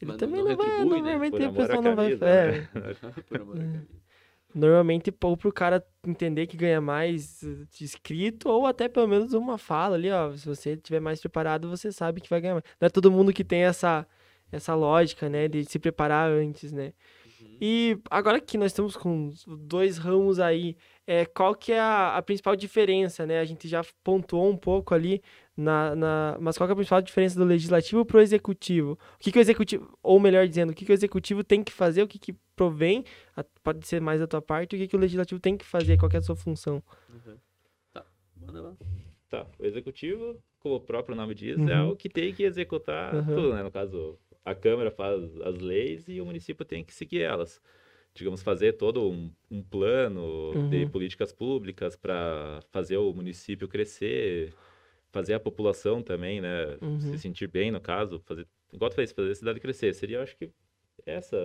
ele 0.00 0.10
Mas 0.10 0.20
não- 0.20 0.28
também 0.28 0.40
não 0.42 0.48
não, 0.50 0.56
vai, 0.56 0.66
retribui, 0.66 0.96
né? 0.96 1.02
normalmente 1.02 1.30
Por 1.30 1.40
o 1.40 1.44
à 1.44 1.52
pessoal 1.52 1.82
não 1.82 1.94
vai, 1.96 2.06
camisa, 2.06 2.26
é, 2.26 2.50
né? 2.52 2.68
Por 3.28 3.40
amor 3.40 3.56
a 3.56 3.64
Deus. 3.64 3.84
Normalmente 4.54 5.12
ou 5.22 5.36
pro 5.36 5.52
cara 5.52 5.84
entender 6.06 6.46
que 6.46 6.56
ganha 6.56 6.80
mais 6.80 7.40
de 7.70 7.84
escrito 7.84 8.48
ou 8.48 8.66
até 8.66 8.88
pelo 8.88 9.06
menos 9.06 9.32
uma 9.32 9.58
fala 9.58 9.96
ali, 9.96 10.10
ó, 10.10 10.32
se 10.36 10.46
você 10.46 10.76
tiver 10.76 11.00
mais 11.00 11.20
preparado, 11.20 11.68
você 11.68 11.92
sabe 11.92 12.20
que 12.20 12.30
vai 12.30 12.40
ganhar 12.40 12.54
mais. 12.54 12.64
Não 12.80 12.86
é 12.86 12.90
todo 12.90 13.10
mundo 13.10 13.32
que 13.32 13.44
tem 13.44 13.62
essa 13.64 14.06
essa 14.52 14.74
lógica, 14.74 15.28
né, 15.28 15.46
de 15.46 15.64
se 15.64 15.78
preparar 15.78 16.28
antes, 16.28 16.72
né? 16.72 16.92
Uhum. 17.40 17.56
E 17.60 17.98
agora 18.10 18.40
que 18.40 18.58
nós 18.58 18.72
estamos 18.72 18.96
com 18.96 19.32
dois 19.46 19.96
ramos 19.96 20.40
aí, 20.40 20.76
é, 21.06 21.24
qual 21.24 21.54
que 21.54 21.72
é 21.72 21.80
a, 21.80 22.16
a 22.16 22.22
principal 22.22 22.56
diferença, 22.56 23.24
né? 23.24 23.38
A 23.38 23.44
gente 23.44 23.68
já 23.68 23.82
pontuou 24.02 24.50
um 24.50 24.56
pouco 24.56 24.94
ali, 24.94 25.22
na, 25.56 25.94
na, 25.94 26.38
mas 26.40 26.56
qual 26.56 26.66
que 26.66 26.72
é 26.72 26.74
a 26.74 26.76
principal 26.76 27.02
diferença 27.02 27.38
do 27.38 27.44
legislativo 27.44 28.04
para 28.04 28.18
o 28.18 28.20
executivo? 28.20 28.92
O 28.92 29.18
que, 29.18 29.30
que 29.32 29.38
o 29.38 29.40
executivo, 29.40 29.96
ou 30.02 30.18
melhor 30.20 30.46
dizendo, 30.48 30.70
o 30.70 30.74
que, 30.74 30.84
que 30.84 30.92
o 30.92 30.94
executivo 30.94 31.44
tem 31.44 31.62
que 31.62 31.72
fazer, 31.72 32.02
o 32.02 32.08
que, 32.08 32.18
que 32.18 32.34
provém, 32.56 33.04
a- 33.36 33.44
pode 33.62 33.86
ser 33.86 34.00
mais 34.00 34.20
da 34.20 34.26
tua 34.26 34.40
parte, 34.42 34.76
o 34.76 34.78
que, 34.78 34.88
que 34.88 34.96
o 34.96 34.98
legislativo 34.98 35.40
tem 35.40 35.56
que 35.56 35.64
fazer, 35.64 35.96
qual 35.98 36.08
que 36.10 36.16
é 36.16 36.20
a 36.20 36.22
sua 36.22 36.36
função? 36.36 36.82
Uhum. 37.08 37.36
Tá, 37.92 38.06
manda 38.36 38.60
lá. 38.62 38.76
Tá, 39.28 39.46
o 39.58 39.64
executivo, 39.64 40.42
como 40.58 40.74
o 40.76 40.80
próprio 40.80 41.14
nome 41.14 41.34
diz, 41.34 41.58
Uhum. 41.58 41.68
é 41.68 41.82
o 41.82 41.94
que 41.96 42.08
tem 42.08 42.32
que 42.34 42.42
executar 42.42 43.14
Uhum. 43.14 43.34
tudo, 43.34 43.54
né? 43.54 43.62
No 43.62 43.70
caso, 43.70 44.18
a 44.44 44.54
Câmara 44.54 44.90
faz 44.90 45.22
as 45.42 45.58
leis 45.58 46.08
e 46.08 46.20
o 46.20 46.26
município 46.26 46.64
tem 46.64 46.82
que 46.84 46.92
seguir 46.94 47.20
elas. 47.22 47.60
Digamos, 48.12 48.42
fazer 48.42 48.72
todo 48.72 49.08
um, 49.08 49.30
um 49.48 49.62
plano 49.62 50.52
de 50.68 50.84
Uhum. 50.84 50.90
políticas 50.90 51.32
públicas 51.32 51.94
para 51.94 52.60
fazer 52.72 52.96
o 52.96 53.12
município 53.14 53.68
crescer, 53.68 54.52
fazer 55.12 55.34
a 55.34 55.40
população 55.40 56.02
também, 56.02 56.40
né? 56.40 56.76
Uhum. 56.80 57.00
Se 57.00 57.18
sentir 57.18 57.48
bem, 57.48 57.70
no 57.70 57.80
caso, 57.80 58.20
fazer, 58.20 58.46
igual 58.72 58.90
tu 58.90 58.94
fez, 58.94 59.12
fazer 59.12 59.30
a 59.32 59.34
cidade 59.34 59.60
crescer. 59.60 59.94
Seria, 59.94 60.18
eu 60.18 60.22
acho 60.22 60.36
que, 60.36 60.52
essa 61.04 61.36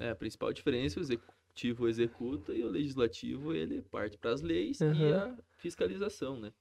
É, 0.00 0.10
a 0.10 0.14
principal 0.16 0.52
diferença, 0.52 0.98
o 0.98 1.02
executivo 1.02 1.88
executa 1.88 2.52
e 2.52 2.64
o 2.64 2.68
legislativo, 2.68 3.54
ele 3.54 3.80
parte 3.82 4.18
para 4.18 4.32
as 4.32 4.42
leis 4.42 4.80
e 4.80 4.84
Uhum. 4.84 5.14
a 5.14 5.36
fiscalização, 5.58 6.38
né? 6.40 6.52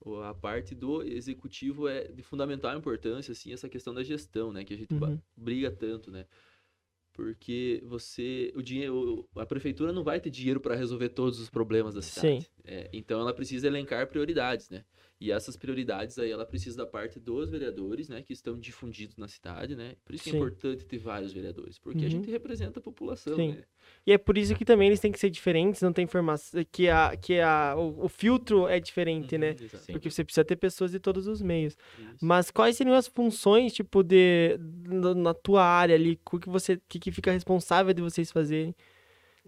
O- 0.00 0.16
A 0.20 0.34
parte 0.34 0.74
do 0.74 1.02
executivo 1.02 1.88
é 1.88 2.06
de 2.08 2.22
fundamental 2.22 2.76
importância, 2.76 3.32
assim, 3.32 3.52
essa 3.52 3.68
questão 3.68 3.94
da 3.94 4.02
gestão, 4.04 4.52
né? 4.52 4.62
Que 4.64 4.74
a 4.74 4.76
gente 4.76 4.92
Uhum. 4.94 5.18
briga 5.36 5.70
tanto, 5.70 6.10
né? 6.10 6.26
Porque 7.14 7.82
você, 7.86 8.52
o 8.54 8.62
dinheiro, 8.62 9.26
a 9.36 9.46
prefeitura 9.46 9.90
não 9.90 10.04
vai 10.04 10.20
ter 10.20 10.28
dinheiro 10.28 10.60
para 10.60 10.74
resolver 10.74 11.08
todos 11.08 11.40
os 11.40 11.48
problemas 11.48 11.94
da 11.94 12.02
cidade. 12.02 12.42
Sim. 12.42 12.46
É, 12.62 12.90
então 12.92 13.18
ela 13.20 13.32
precisa 13.32 13.66
elencar 13.66 14.06
prioridades, 14.06 14.68
né? 14.68 14.84
E 15.18 15.32
essas 15.32 15.56
prioridades 15.56 16.18
aí 16.18 16.30
ela 16.30 16.44
precisa 16.44 16.76
da 16.76 16.86
parte 16.86 17.18
dos 17.18 17.48
vereadores, 17.48 18.08
né, 18.08 18.22
que 18.22 18.34
estão 18.34 18.58
difundidos 18.58 19.16
na 19.16 19.26
cidade, 19.26 19.74
né? 19.74 19.96
Por 20.04 20.14
isso 20.14 20.24
que 20.24 20.30
é 20.30 20.32
Sim. 20.32 20.38
importante 20.38 20.84
ter 20.84 20.98
vários 20.98 21.32
vereadores, 21.32 21.78
porque 21.78 22.00
Uhum. 22.00 22.06
a 22.06 22.10
gente 22.10 22.30
representa 22.30 22.80
a 22.80 22.82
população, 22.82 23.34
Sim. 23.34 23.52
né? 23.52 23.64
E 24.06 24.12
é 24.12 24.18
por 24.18 24.36
isso 24.36 24.54
que 24.54 24.64
também 24.64 24.88
eles 24.88 25.00
têm 25.00 25.10
que 25.10 25.18
ser 25.18 25.30
diferentes, 25.30 25.80
não 25.80 25.92
tem 25.92 26.04
informação, 26.04 26.62
que, 26.70 26.88
a, 26.88 27.16
que 27.16 27.40
a, 27.40 27.74
o, 27.76 28.04
o 28.04 28.08
filtro 28.08 28.68
é 28.68 28.78
diferente, 28.78 29.38
né? 29.38 29.52
Uhum, 29.52 29.64
exato. 29.64 29.84
Sim. 29.84 29.92
Porque 29.92 30.10
você 30.10 30.22
precisa 30.22 30.44
ter 30.44 30.56
pessoas 30.56 30.90
de 30.90 31.00
todos 31.00 31.26
os 31.26 31.40
meios. 31.40 31.76
Isso. 32.14 32.24
Mas 32.24 32.50
quais 32.50 32.76
seriam 32.76 32.94
as 32.94 33.06
funções, 33.06 33.72
tipo, 33.72 34.02
de 34.02 34.58
na, 34.58 35.32
tua 35.32 35.64
área 35.64 35.94
ali? 35.94 36.20
O 36.30 36.38
que 36.38 36.48
você, 36.48 36.78
que, 36.88 36.98
que 36.98 37.10
fica 37.10 37.32
responsável 37.32 37.94
de 37.94 38.02
vocês 38.02 38.30
fazerem? 38.30 38.74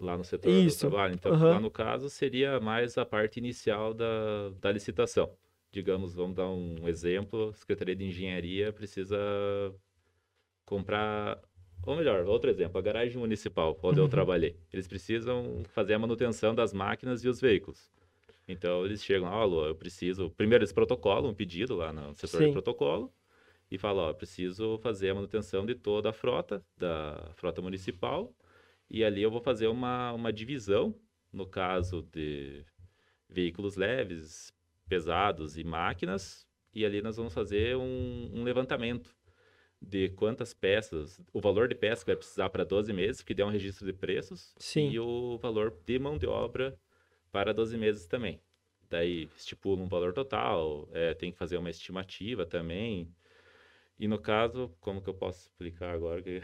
lá 0.01 0.17
no 0.17 0.25
setor 0.25 0.51
Isso. 0.51 0.87
do 0.87 0.91
trabalho. 0.91 1.15
Então, 1.15 1.33
Aham. 1.33 1.51
lá 1.51 1.61
no 1.61 1.71
caso, 1.71 2.09
seria 2.09 2.61
mais 2.61 2.97
a 2.97 3.05
parte 3.05 3.39
inicial 3.39 3.93
da, 3.93 4.51
da 4.61 4.73
licitação. 4.73 5.31
Digamos, 5.71 6.15
vamos 6.15 6.35
dar 6.35 6.49
um 6.49 6.89
exemplo, 6.89 7.51
a 7.51 7.53
Secretaria 7.53 7.95
de 7.95 8.05
Engenharia 8.05 8.73
precisa 8.73 9.19
comprar, 10.65 11.41
ou 11.87 11.97
melhor, 11.97 12.25
outro 12.27 12.51
exemplo, 12.51 12.79
a 12.79 12.83
garagem 12.83 13.19
municipal, 13.19 13.79
onde 13.83 13.99
Uhum. 14.01 14.07
eu 14.07 14.11
trabalhei. 14.11 14.57
Eles 14.73 14.89
precisam 14.89 15.63
fazer 15.69 15.95
a 15.95 15.99
manutenção 15.99 16.55
das 16.55 16.73
máquinas 16.73 17.23
e 17.25 17.29
os 17.29 17.41
veículos. 17.41 17.91
Então, 18.47 18.85
eles 18.85 19.05
chegam, 19.05 19.29
ó, 19.29 19.45
Lu, 19.45 19.67
eu 19.67 19.75
preciso... 19.75 20.31
Primeiro, 20.31 20.63
eles 20.63 20.73
protocolam 20.73 21.31
um 21.31 21.35
pedido 21.35 21.77
lá 21.77 21.93
no 21.93 22.15
setor 22.15 22.39
Sim. 22.39 22.47
de 22.47 22.53
protocolo 22.53 23.13
e 23.71 23.77
falam, 23.77 24.05
ó, 24.05 24.11
eu 24.11 24.15
preciso 24.15 24.79
fazer 24.79 25.11
a 25.11 25.15
manutenção 25.15 25.67
de 25.67 25.75
toda 25.75 26.09
a 26.09 26.13
frota, 26.15 26.65
da 26.77 27.31
frota 27.35 27.61
municipal, 27.61 28.35
e 28.89 29.05
ali 29.05 29.23
eu 29.23 29.31
vou 29.31 29.41
fazer 29.43 29.67
uma, 29.67 30.13
uma 30.15 30.33
divisão, 30.33 30.95
no 31.31 31.47
caso 31.47 32.01
de 32.11 32.65
veículos 33.29 33.77
leves, 33.77 34.51
pesados 34.89 35.57
e 35.59 35.65
máquinas, 35.65 36.47
e 36.75 36.85
ali 36.85 37.03
nós 37.03 37.17
vamos 37.17 37.35
fazer 37.35 37.77
um, 37.77 38.31
um 38.35 38.43
levantamento 38.43 39.15
de 39.81 40.09
quantas 40.11 40.53
peças, 40.53 41.21
o 41.33 41.41
valor 41.41 41.69
de 41.69 41.75
peça 41.75 42.03
que 42.05 42.11
vai 42.11 42.17
precisar 42.17 42.51
para 42.51 42.65
12 42.65 42.93
meses, 42.93 43.21
porque 43.23 43.35
dá 43.35 43.47
um 43.47 43.51
registro 43.51 43.87
de 43.87 43.93
preços, 43.93 44.55
Sim. 44.59 44.91
e 44.91 44.99
o 44.99 45.39
valor 45.39 45.77
de 45.87 45.99
mão 45.99 46.19
de 46.19 46.27
obra 46.27 46.77
para 47.31 47.53
12 47.55 47.77
meses 47.79 48.07
também. 48.07 48.41
Daí 48.91 49.29
estipula 49.37 49.83
um 49.83 49.89
valor 49.89 50.13
total, 50.13 50.89
é, 50.93 51.15
tem 51.15 51.31
que 51.31 51.39
fazer 51.39 51.59
uma 51.59 51.71
estimativa 51.71 52.45
também. 52.47 53.13
E 53.99 54.09
no 54.09 54.19
caso, 54.19 54.75
como 54.81 55.03
que 55.03 55.09
eu 55.11 55.15
posso 55.15 55.43
explicar 55.49 55.95
agora? 55.95 56.23
que- 56.23 56.41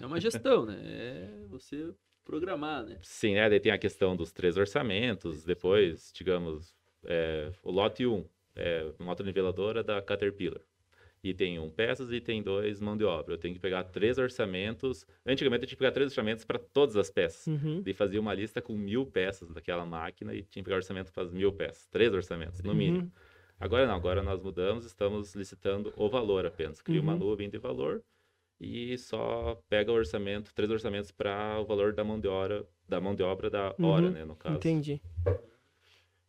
É 0.00 0.06
uma 0.06 0.20
gestão, 0.20 0.64
né? 0.64 0.76
É 1.42 1.46
você 1.48 1.92
programar, 2.24 2.84
né? 2.84 2.98
Sim, 3.02 3.34
né? 3.34 3.48
Daí 3.50 3.58
tem 3.60 3.72
a 3.72 3.78
questão 3.78 4.14
dos 4.14 4.30
três 4.32 4.56
orçamentos, 4.56 5.44
depois, 5.44 6.12
digamos, 6.14 6.74
é, 7.04 7.50
o 7.62 7.70
lote 7.70 8.06
1, 8.06 8.24
é, 8.56 8.92
motoniveladora 8.98 9.82
da 9.82 10.00
Caterpillar. 10.02 10.60
E 11.22 11.34
tem 11.34 11.58
um 11.58 11.68
peças 11.68 12.12
e 12.12 12.20
tem 12.20 12.40
dois 12.42 12.80
mão 12.80 12.96
de 12.96 13.04
obra. 13.04 13.34
Eu 13.34 13.38
tenho 13.38 13.52
que 13.52 13.60
pegar 13.60 13.82
três 13.84 14.18
orçamentos. 14.18 15.04
Antigamente 15.26 15.62
eu 15.64 15.66
tinha 15.68 15.76
que 15.76 15.80
pegar 15.80 15.90
três 15.90 16.12
orçamentos 16.12 16.44
para 16.44 16.60
todas 16.60 16.96
as 16.96 17.10
peças. 17.10 17.46
Uhum. 17.48 17.82
Daí 17.82 17.92
fazia 17.92 18.20
uma 18.20 18.32
lista 18.32 18.62
com 18.62 18.72
mil 18.74 19.04
peças 19.04 19.50
daquela 19.50 19.84
máquina 19.84 20.32
e 20.32 20.42
tinha 20.44 20.62
que 20.62 20.64
pegar 20.64 20.76
orçamento 20.76 21.12
para 21.12 21.24
as 21.24 21.32
mil 21.32 21.52
peças. 21.52 21.86
Três 21.88 22.14
orçamentos, 22.14 22.62
no 22.62 22.72
mínimo. 22.72 23.02
Uhum. 23.04 23.10
Agora 23.58 23.84
não, 23.88 23.94
agora 23.96 24.22
nós 24.22 24.40
mudamos, 24.40 24.84
estamos 24.84 25.34
licitando 25.34 25.92
o 25.96 26.08
valor 26.08 26.46
apenas. 26.46 26.80
Cria 26.80 27.00
uma 27.00 27.14
Uhum. 27.14 27.18
nuvem 27.18 27.50
de 27.50 27.58
valor 27.58 28.00
e 28.60 28.96
só 28.96 29.60
pega 29.68 29.90
o 29.90 29.94
orçamento, 29.96 30.54
três 30.54 30.70
orçamentos 30.70 31.10
para 31.10 31.58
o 31.60 31.64
valor 31.64 31.92
da 31.92 32.04
mão 32.04 32.20
de 32.20 32.28
obra, 32.28 32.64
da 32.88 33.00
mão 33.00 33.16
de 33.16 33.24
obra 33.24 33.50
da 33.50 33.74
hora, 33.82 34.06
Uhum. 34.06 34.10
né, 34.12 34.24
no 34.24 34.36
caso. 34.36 34.56
Entendi. 34.56 35.02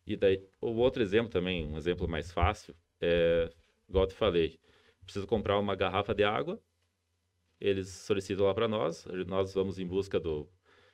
E 0.09 0.17
daí, 0.17 0.43
o 0.59 0.71
outro 0.71 1.03
exemplo 1.03 1.29
também, 1.29 1.67
um 1.67 1.77
exemplo 1.77 2.07
mais 2.07 2.31
fácil, 2.31 2.75
é, 2.99 3.47
igual 3.87 4.05
eu 4.05 4.09
te 4.09 4.15
falei, 4.15 4.59
preciso 5.03 5.27
comprar 5.27 5.59
uma 5.59 5.75
garrafa 5.75 6.15
de 6.15 6.23
água, 6.23 6.59
eles 7.61 7.89
solicitam 7.89 8.45
lá 8.47 8.53
para 8.55 8.67
nós, 8.67 9.05
nós 9.27 9.53
vamos 9.53 9.77
em 9.77 9.85
busca 9.85 10.19
do, 10.19 10.49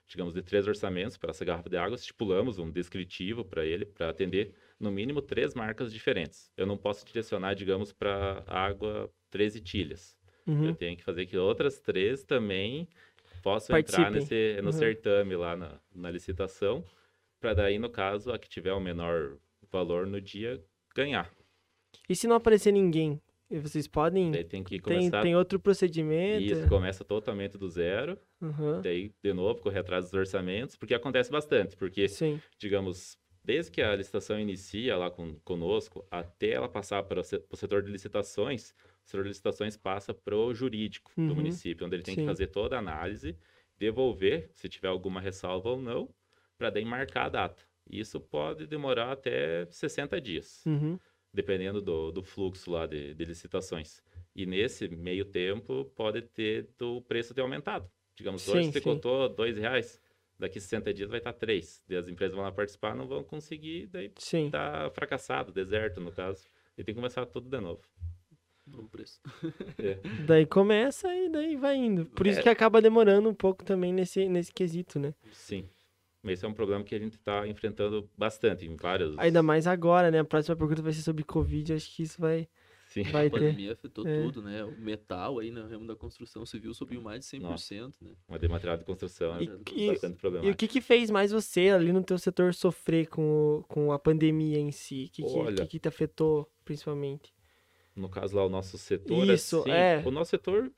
digamos, 0.05 0.33
de 0.33 0.41
três 0.41 0.67
orçamentos 0.67 1.15
para 1.15 1.29
essa 1.29 1.45
garrafa 1.45 1.69
de 1.69 1.77
água, 1.77 1.95
estipulamos 1.95 2.59
um 2.59 2.69
descritivo 2.69 3.45
para 3.45 3.65
ele, 3.65 3.85
para 3.85 4.09
atender 4.09 4.53
no 4.77 4.91
mínimo 4.91 5.21
três 5.21 5.53
marcas 5.53 5.93
diferentes. 5.93 6.51
Eu 6.57 6.65
não 6.65 6.77
posso 6.77 7.05
direcionar, 7.05 7.53
digamos, 7.53 7.93
para 7.93 8.43
água 8.47 9.09
13 9.29 9.61
tilhas. 9.61 10.17
Uhum. 10.45 10.65
Eu 10.65 10.75
tenho 10.75 10.97
que 10.97 11.03
fazer 11.03 11.25
que 11.25 11.37
outras 11.37 11.79
três 11.79 12.23
também 12.23 12.89
possam 13.41 13.77
entrar 13.77 14.11
Participem. 14.11 14.21
nesse, 14.21 14.61
no 14.61 14.67
Uhum. 14.67 14.71
certame 14.73 15.35
lá 15.35 15.55
na, 15.55 15.79
na 15.93 16.11
licitação, 16.11 16.83
para 17.45 17.53
daí, 17.53 17.77
no 17.77 17.91
caso, 17.91 18.31
a 18.31 18.39
que 18.39 18.49
tiver 18.49 18.73
o 18.73 18.79
menor 18.79 19.37
valor 19.71 20.07
no 20.07 20.19
dia, 20.19 20.59
ganhar. 20.95 21.31
E 22.09 22.15
se 22.15 22.27
não 22.27 22.35
aparecer 22.35 22.71
ninguém? 22.71 23.21
E 23.51 23.59
Vocês 23.59 23.87
podem. 23.87 24.31
Daí 24.31 24.43
tem 24.43 24.63
que 24.63 24.81
Tem, 24.81 24.97
começar... 24.97 25.21
tem 25.21 25.35
outro 25.35 25.59
procedimento? 25.59 26.41
Isso, 26.43 26.67
começa 26.67 27.03
totalmente 27.05 27.55
do 27.55 27.69
zero, 27.69 28.17
Uhum. 28.41 28.81
daí, 28.81 29.11
de 29.23 29.31
novo, 29.31 29.61
correr 29.61 29.79
atrás 29.79 30.05
dos 30.05 30.13
orçamentos, 30.15 30.75
porque 30.75 30.95
acontece 30.95 31.29
bastante, 31.31 31.75
porque 31.77 32.07
Sim. 32.07 32.41
digamos, 32.57 33.15
desde 33.43 33.69
que 33.71 33.79
a 33.83 33.95
licitação 33.95 34.39
inicia 34.39 34.97
lá 34.97 35.11
com, 35.11 35.35
conosco, 35.43 36.03
até 36.09 36.49
ela 36.53 36.67
passar 36.67 37.03
para 37.03 37.21
o 37.21 37.55
setor 37.55 37.83
de 37.83 37.91
licitações, 37.91 38.71
o 39.05 39.07
setor 39.07 39.21
de 39.21 39.29
licitações 39.29 39.77
passa 39.77 40.15
para 40.15 40.35
o 40.35 40.51
jurídico 40.51 41.11
Uhum. 41.15 41.27
do 41.27 41.35
município, 41.35 41.85
onde 41.85 41.95
ele 41.95 42.03
tem 42.03 42.15
Sim. 42.15 42.21
que 42.21 42.27
fazer 42.27 42.47
toda 42.47 42.75
a 42.75 42.79
análise, 42.79 43.37
devolver, 43.77 44.49
se 44.53 44.67
tiver 44.67 44.87
alguma 44.87 45.21
ressalva 45.21 45.69
ou 45.69 45.79
não, 45.79 46.09
para 46.57 46.69
daí 46.69 46.85
marcar 46.85 47.25
a 47.25 47.29
data. 47.29 47.63
Isso 47.89 48.19
pode 48.19 48.65
demorar 48.65 49.11
até 49.11 49.65
60 49.69 50.19
dias, 50.19 50.63
Uhum. 50.65 50.97
dependendo 51.33 51.81
do, 51.81 52.11
do 52.11 52.23
fluxo 52.23 52.71
lá 52.71 52.85
de, 52.87 53.13
de 53.13 53.25
licitações. 53.25 54.01
E 54.35 54.45
nesse 54.45 54.87
meio 54.87 55.23
tempo, 55.25 55.85
pode 55.95 56.21
ter 56.21 56.67
do 56.77 57.01
preço 57.03 57.33
ter 57.33 57.41
aumentado. 57.41 57.89
Digamos, 58.15 58.41
Sim, 58.41 58.51
hoje 58.51 58.71
você 58.71 58.79
sim. 58.79 58.83
cotou 58.83 59.29
dois 59.29 59.57
reais, 59.57 60.01
daqui 60.39 60.59
60 60.59 60.93
dias 60.93 61.09
vai 61.09 61.19
estar 61.19 61.33
três. 61.33 61.83
E 61.89 61.95
as 61.95 62.07
empresas 62.07 62.33
vão 62.35 62.43
lá 62.43 62.51
participar, 62.51 62.95
não 62.95 63.07
vão 63.07 63.23
conseguir, 63.23 63.87
daí 63.87 64.11
Sim. 64.17 64.49
tá 64.49 64.89
fracassado, 64.93 65.51
deserto 65.51 65.99
no 66.01 66.11
caso. 66.11 66.45
E 66.77 66.83
tem 66.83 66.93
que 66.95 66.99
começar 66.99 67.25
tudo 67.25 67.47
de 67.49 67.59
novo. 67.61 67.81
Bom 68.67 68.87
preço. 68.87 69.21
É. 69.77 69.99
Daí 70.25 70.43
começa 70.47 71.13
e 71.15 71.29
daí 71.29 71.55
vai 71.55 71.75
indo. 71.75 72.07
Por 72.07 72.25
isso 72.25 72.39
É. 72.39 72.41
que 72.41 72.49
acaba 72.49 72.81
demorando 72.81 73.29
um 73.29 73.33
pouco 73.33 73.63
também 73.63 73.93
nesse, 73.93 74.27
nesse 74.27 74.51
quesito, 74.51 74.97
né? 74.99 75.13
Sim. 75.31 75.69
Mas 76.25 76.39
esse 76.39 76.45
é 76.45 76.47
um 76.47 76.53
problema 76.55 76.83
que 76.83 76.95
a 76.95 76.97
gente 76.99 77.13
está 77.13 77.47
enfrentando 77.47 78.09
bastante 78.17 78.65
em 78.65 78.75
vários. 78.75 79.15
Ainda 79.19 79.43
mais 79.43 79.67
agora, 79.67 80.09
né? 80.09 80.17
A 80.19 80.25
próxima 80.25 80.55
pergunta 80.55 80.81
vai 80.81 80.91
ser 80.91 81.03
sobre 81.03 81.23
Covid. 81.23 81.71
Acho 81.73 81.95
que 81.95 82.01
isso 82.01 82.19
vai, 82.19 82.47
Sim. 82.87 83.03
vai 83.03 83.27
A 83.27 83.29
ter. 83.29 83.39
pandemia 83.39 83.73
afetou 83.73 84.07
É. 84.07 84.23
tudo, 84.23 84.41
né? 84.41 84.65
O 84.65 84.71
metal 84.75 85.37
aí 85.37 85.51
no 85.51 85.67
ramo 85.67 85.85
da 85.85 85.95
construção 85.95 86.43
civil 86.43 86.73
subiu 86.73 86.99
mais 86.99 87.19
de 87.19 87.25
100%, 87.27 87.93
né? 88.01 88.09
Mas 88.27 88.41
de 88.41 88.47
material 88.47 88.75
de 88.75 88.83
construção 88.85 89.35
é 89.35 89.43
E- 89.43 89.87
bastante 89.87 90.17
E 90.43 90.49
o 90.49 90.55
que 90.55 90.67
que 90.67 90.81
fez 90.81 91.11
mais 91.11 91.31
você 91.31 91.69
ali 91.69 91.93
no 91.93 92.03
teu 92.03 92.17
setor 92.17 92.55
sofrer 92.55 93.07
com, 93.07 93.59
o- 93.59 93.63
com 93.65 93.91
a 93.91 93.99
pandemia 93.99 94.57
em 94.57 94.71
si? 94.71 95.05
O 95.05 95.11
que, 95.11 95.23
que, 95.23 95.37
Olha. 95.37 95.55
que, 95.57 95.67
que 95.67 95.79
te 95.79 95.87
afetou 95.87 96.51
principalmente? 96.65 97.31
No 97.95 98.09
caso 98.09 98.35
lá, 98.35 98.43
o 98.43 98.49
nosso 98.49 98.79
setor. 98.79 99.25
Isso, 99.29 99.59
assim, 99.59 99.69
é. 99.71 100.01
O 100.03 100.09
nosso 100.09 100.31
setor 100.31 100.71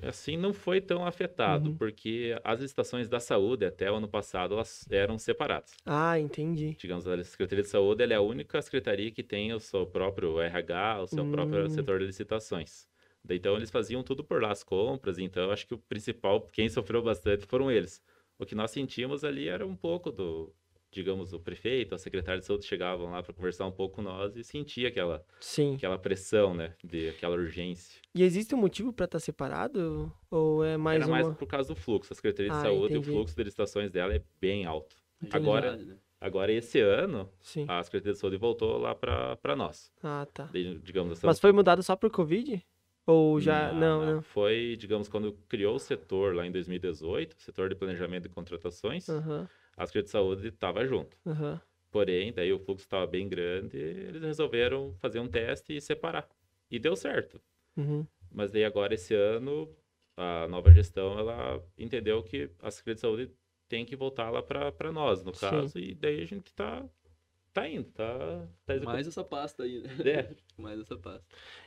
Assim, 0.00 0.36
não 0.36 0.52
foi 0.52 0.80
tão 0.80 1.04
afetado, 1.06 1.70
Uhum. 1.70 1.78
porque 1.78 2.38
as 2.44 2.60
licitações 2.60 3.08
da 3.08 3.18
saúde, 3.20 3.64
até 3.66 3.90
o 3.90 3.96
ano 3.96 4.08
passado, 4.08 4.54
elas 4.54 4.86
eram 4.90 5.18
separadas. 5.18 5.82
Ah, 5.84 6.16
entendi. 6.20 6.78
Digamos, 6.78 7.06
a 7.08 7.24
Secretaria 7.24 7.62
de 7.64 7.68
Saúde 7.68 8.04
é 8.04 8.14
a 8.14 8.20
única 8.20 8.62
secretaria 8.62 9.10
que 9.10 9.22
tem 9.24 9.52
o 9.52 9.58
seu 9.60 9.84
próprio 9.86 10.40
RH, 10.40 11.02
o 11.02 11.06
seu 11.08 11.26
próprio 11.26 11.68
Hum. 11.68 11.68
setor 11.68 11.98
de 11.98 12.06
licitações. 12.06 12.88
Então, 13.28 13.56
eles 13.56 13.70
faziam 13.70 14.02
tudo 14.02 14.22
por 14.24 14.40
lá, 14.42 14.52
as 14.52 14.62
compras. 14.62 15.18
Então, 15.18 15.50
acho 15.50 15.66
que 15.66 15.74
o 15.74 15.78
principal, 15.78 16.40
quem 16.48 16.68
sofreu 16.68 17.02
bastante 17.02 17.46
foram 17.46 17.70
eles. 17.70 18.00
O 18.38 18.46
que 18.46 18.54
nós 18.54 18.70
sentimos 18.70 19.24
ali 19.24 19.48
era 19.48 19.66
um 19.66 19.76
pouco 19.76 20.12
do, 20.12 20.54
digamos, 20.98 21.32
o 21.32 21.38
prefeito, 21.38 21.94
a 21.94 21.98
secretária 21.98 22.40
de 22.40 22.46
saúde 22.46 22.64
chegavam 22.66 23.10
lá 23.12 23.22
para 23.22 23.32
conversar 23.32 23.66
um 23.66 23.70
pouco 23.70 23.96
com 23.96 24.02
nós 24.02 24.36
e 24.36 24.42
sentia 24.42 24.88
aquela, 24.88 25.24
Sim. 25.40 25.76
aquela 25.76 25.96
pressão, 25.96 26.52
né, 26.54 26.74
de 26.82 27.08
aquela 27.10 27.36
urgência. 27.36 28.00
E 28.14 28.24
existe 28.24 28.52
um 28.54 28.58
motivo 28.58 28.92
pra 28.92 29.04
estar 29.04 29.20
separado? 29.20 30.12
Ou 30.28 30.64
é 30.64 30.76
mais 30.76 30.96
Era 31.02 31.06
uma... 31.06 31.22
mais 31.22 31.36
por 31.36 31.46
causa 31.46 31.72
do 31.72 31.76
fluxo. 31.80 32.12
A 32.12 32.16
Secretaria 32.16 32.50
de 32.50 32.58
Ah, 32.58 32.62
Saúde, 32.62 32.94
entendi. 32.94 33.10
o 33.10 33.12
fluxo 33.12 33.36
de 33.36 33.44
licitações 33.44 33.90
dela 33.92 34.12
é 34.14 34.20
bem 34.40 34.66
alto. 34.66 34.96
Agilidade, 35.20 35.44
Agora- 35.44 35.76
né? 35.76 35.96
Agora, 36.20 36.50
esse 36.52 36.80
ano, 36.80 37.30
Sim. 37.40 37.64
a 37.68 37.80
Secretaria 37.84 38.12
de 38.14 38.18
Saúde 38.18 38.36
voltou 38.36 38.76
lá 38.76 38.92
para 38.92 39.54
nós. 39.56 39.92
Ah, 40.02 40.26
tá. 40.34 40.48
Daí, 40.52 40.76
digamos, 40.82 41.10
nós 41.10 41.22
Mas 41.22 41.38
foi 41.38 41.52
mudado 41.52 41.80
só 41.80 41.94
por 41.94 42.10
Covid? 42.10 42.60
Ou 43.06 43.40
já... 43.40 43.72
Não, 43.72 44.04
não. 44.04 44.20
Foi, 44.22 44.76
digamos, 44.78 45.08
quando 45.08 45.32
criou 45.48 45.76
o 45.76 45.78
setor 45.78 46.34
lá 46.34 46.44
em 46.44 46.50
2018, 46.50 47.36
o 47.36 47.40
setor 47.40 47.68
de 47.68 47.76
planejamento 47.76 48.26
e 48.26 48.28
contratações, 48.28 49.08
Aham, 49.08 49.48
a 49.78 49.86
Secretaria 49.86 50.02
de 50.04 50.10
Saúde 50.10 50.48
estava 50.48 50.84
junto. 50.84 51.16
aham. 51.26 51.60
Porém, 51.90 52.32
daí 52.32 52.52
o 52.52 52.58
fluxo 52.58 52.84
estava 52.84 53.06
bem 53.06 53.26
grande, 53.26 53.78
eles 53.78 54.20
resolveram 54.20 54.94
fazer 54.98 55.20
um 55.20 55.26
teste 55.28 55.74
e 55.74 55.80
separar. 55.80 56.28
E 56.70 56.78
deu 56.78 56.94
certo. 56.94 57.40
Uhum. 57.76 58.06
Mas 58.30 58.50
daí 58.50 58.62
agora, 58.62 58.92
esse 58.92 59.14
ano, 59.14 59.74
a 60.14 60.46
nova 60.48 60.70
gestão, 60.70 61.18
ela 61.18 61.64
entendeu 61.78 62.22
que 62.22 62.50
a 62.60 62.70
Secretaria 62.70 62.94
de 62.94 63.00
Saúde 63.00 63.32
tem 63.68 63.86
que 63.86 63.96
voltar 63.96 64.30
lá 64.30 64.42
para 64.42 64.92
nós, 64.92 65.22
no 65.22 65.32
Sim. 65.32 65.40
caso, 65.40 65.78
e 65.78 65.94
daí 65.94 66.20
a 66.20 66.26
gente 66.26 66.52
tá, 66.52 66.84
tá 67.54 67.66
indo, 67.66 67.90
tá, 67.90 68.46
tá 68.66 68.74
executando. 68.74 68.84
Mais 68.84 69.08
essa 69.08 69.24
pasta 69.24 69.62
aí, 69.62 69.80
né? 69.80 70.10
É. 70.10 70.36
Mais 70.60 70.80
essa 70.80 70.96
pasta. 70.96 71.24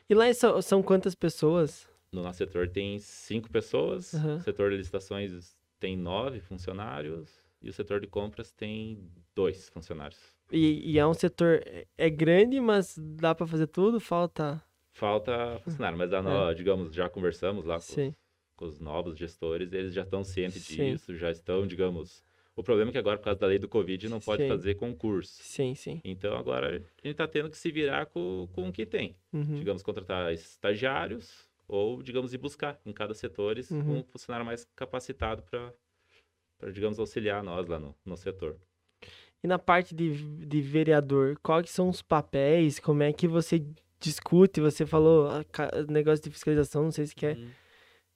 E 0.07 0.13
lá 0.13 0.31
são, 0.33 0.61
são 0.61 0.83
quantas 0.83 1.15
pessoas? 1.15 1.89
No 2.11 2.21
nosso 2.21 2.37
setor 2.37 2.67
tem 2.67 2.99
cinco 2.99 3.49
pessoas, 3.49 4.13
o 4.13 4.39
setor 4.41 4.69
de 4.69 4.77
licitações 4.77 5.55
tem 5.79 5.97
nove 5.97 6.41
funcionários 6.41 7.40
e 7.61 7.69
o 7.69 7.73
setor 7.73 7.99
de 7.99 8.07
compras 8.07 8.51
tem 8.51 9.09
dois 9.35 9.69
funcionários. 9.69 10.19
E, 10.51 10.91
e 10.91 10.99
é 10.99 11.05
um 11.07 11.13
setor... 11.13 11.63
É 11.97 12.09
grande, 12.09 12.59
mas 12.59 12.97
dá 12.97 13.33
pra 13.35 13.47
fazer 13.47 13.67
tudo? 13.67 13.99
Falta... 13.99 14.61
Falta 14.93 15.59
funcionário, 15.63 15.97
mas 15.97 16.11
a 16.11 16.21
nó- 16.23 16.51
digamos, 16.53 16.93
já 16.93 17.07
conversamos 17.09 17.63
lá 17.65 17.75
com, 17.75 17.81
Sim. 17.81 18.13
com 18.55 18.65
os 18.65 18.79
novos 18.79 19.17
gestores, 19.17 19.71
eles 19.71 19.93
já 19.93 20.01
estão 20.01 20.23
cientes 20.23 20.63
Sim. 20.65 20.91
disso, 20.91 21.15
já 21.15 21.31
estão, 21.31 21.65
digamos... 21.65 22.23
O 22.53 22.61
problema 22.61 22.89
é 22.89 22.91
que 22.91 22.97
agora, 22.97 23.17
por 23.17 23.23
causa 23.23 23.39
da 23.39 23.47
lei 23.47 23.57
do 23.57 23.69
Covid, 23.69 24.09
não 24.09 24.19
pode 24.19 24.43
Sim. 24.43 24.49
fazer 24.49 24.75
concurso. 24.75 25.41
Sim, 25.41 25.73
sim. 25.73 26.01
Então, 26.03 26.35
agora, 26.35 26.67
a 26.67 26.73
gente 26.73 26.89
está 27.05 27.25
tendo 27.25 27.49
que 27.49 27.57
se 27.57 27.71
virar 27.71 28.07
com, 28.07 28.49
com 28.51 28.67
o 28.67 28.71
que 28.73 28.85
tem. 28.85 29.15
Uhum. 29.31 29.55
Digamos, 29.55 29.81
contratar 29.81 30.33
estagiários 30.33 31.49
ou, 31.65 32.03
digamos, 32.03 32.33
ir 32.33 32.37
buscar 32.37 32.77
em 32.85 32.91
cada 32.91 33.13
setor 33.13 33.57
Uhum. 33.71 33.99
um 33.99 34.03
funcionário 34.03 34.45
mais 34.45 34.65
capacitado 34.75 35.41
para, 35.43 35.73
digamos, 36.73 36.99
auxiliar 36.99 37.43
nós 37.43 37.67
lá 37.67 37.79
no, 37.79 37.95
no 38.05 38.17
setor. 38.17 38.57
E 39.43 39.47
na 39.47 39.57
parte 39.57 39.95
de, 39.95 40.11
de 40.45 40.61
vereador, 40.61 41.37
quais 41.41 41.69
são 41.69 41.89
os 41.89 42.01
papéis? 42.01 42.79
Como 42.79 43.01
é 43.01 43.11
que 43.11 43.27
você 43.27 43.65
discute? 43.99 44.61
Você 44.61 44.85
falou 44.85 45.27
ah, 45.29 45.43
negócio 45.89 46.23
de 46.23 46.29
fiscalização, 46.31 46.83
não 46.83 46.91
sei 46.91 47.07
se 47.07 47.15
quer 47.15 47.37
Uhum. 47.37 47.49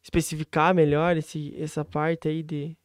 especificar 0.04 0.74
melhor 0.75 1.18
esse, 1.18 1.54
essa 1.60 1.84
parte 1.84 2.28
aí 2.28 2.44
de... 2.44 2.78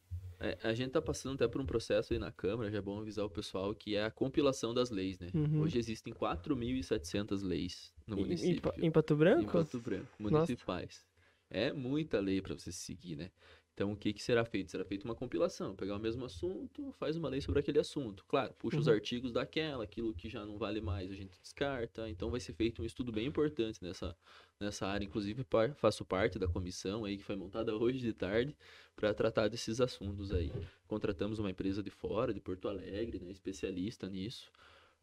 É, 0.43 0.57
a 0.63 0.73
gente 0.73 0.93
tá 0.93 1.03
passando 1.03 1.35
até 1.35 1.47
por 1.47 1.61
um 1.61 1.67
processo 1.67 2.15
aí 2.15 2.19
na 2.19 2.33
Câmara, 2.33 2.71
já 2.71 2.79
é 2.79 2.81
bom 2.81 2.99
avisar 2.99 3.27
o 3.27 3.31
pessoal, 3.31 3.75
que 3.75 3.95
é 3.95 4.05
a 4.05 4.11
compilação 4.11 4.73
das 4.73 4.89
leis, 4.91 5.19
né? 5.19 5.29
Uhum. 5.35 5.61
Hoje 5.61 5.79
existem 5.79 6.15
4.700 6.15 7.43
leis 7.43 7.93
no 8.07 8.17
em- 8.17 8.21
em, 8.21 8.23
município. 8.25 8.63
Pa- 8.63 8.75
em 8.79 8.91
Pato 8.91 9.13
Em 9.15 9.17
Branco? 9.19 9.53
Pato 9.53 9.79
Branco, 9.81 10.09
municipais. 10.19 11.05
É 11.51 11.73
muita 11.75 12.21
lei 12.21 12.41
para 12.41 12.55
você 12.55 12.73
seguir, 12.73 13.17
né? 13.17 13.31
Então, 13.81 13.93
o 13.93 13.97
que, 13.97 14.13
que 14.13 14.23
será 14.23 14.45
feito? 14.45 14.71
Será 14.71 14.85
feita 14.85 15.07
uma 15.07 15.15
compilação, 15.15 15.75
pegar 15.75 15.97
o 15.97 15.99
mesmo 15.99 16.23
assunto, 16.27 16.93
faz 16.99 17.17
uma 17.17 17.31
lei 17.31 17.41
sobre 17.41 17.61
aquele 17.61 17.79
assunto. 17.79 18.23
Claro, 18.29 18.53
puxa 18.59 18.79
os 18.79 18.87
Uhum. 18.87 18.93
artigos 18.93 19.33
daquela, 19.33 19.85
aquilo 19.85 20.13
que 20.13 20.29
já 20.29 20.45
não 20.45 20.59
vale 20.59 20.83
mais, 20.83 21.11
a 21.11 21.15
gente 21.15 21.41
descarta. 21.41 22.07
Então, 22.11 22.31
vai 22.31 22.41
ser 22.41 22.53
feito 22.53 22.83
um 22.83 22.85
estudo 22.85 23.11
bem 23.11 23.27
importante 23.27 23.83
nessa, 23.83 24.15
nessa 24.61 24.87
área. 24.87 25.07
Inclusive, 25.07 25.45
par- 25.45 25.75
faço 25.75 26.05
parte 26.05 26.39
da 26.39 26.47
comissão 26.47 27.07
aí 27.07 27.17
que 27.17 27.25
foi 27.25 27.37
montada 27.37 27.75
hoje 27.75 28.01
de 28.01 28.13
tarde 28.13 28.55
para 28.95 29.15
tratar 29.15 29.49
desses 29.49 29.81
assuntos 29.81 30.31
aí. 30.31 30.53
Contratamos 30.87 31.39
uma 31.39 31.51
empresa 31.51 31.83
de 31.83 31.89
fora, 31.91 32.35
de 32.35 32.41
Porto 32.41 32.69
Alegre, 32.69 33.19
né, 33.19 33.31
especialista 33.31 34.11
nisso 34.11 34.53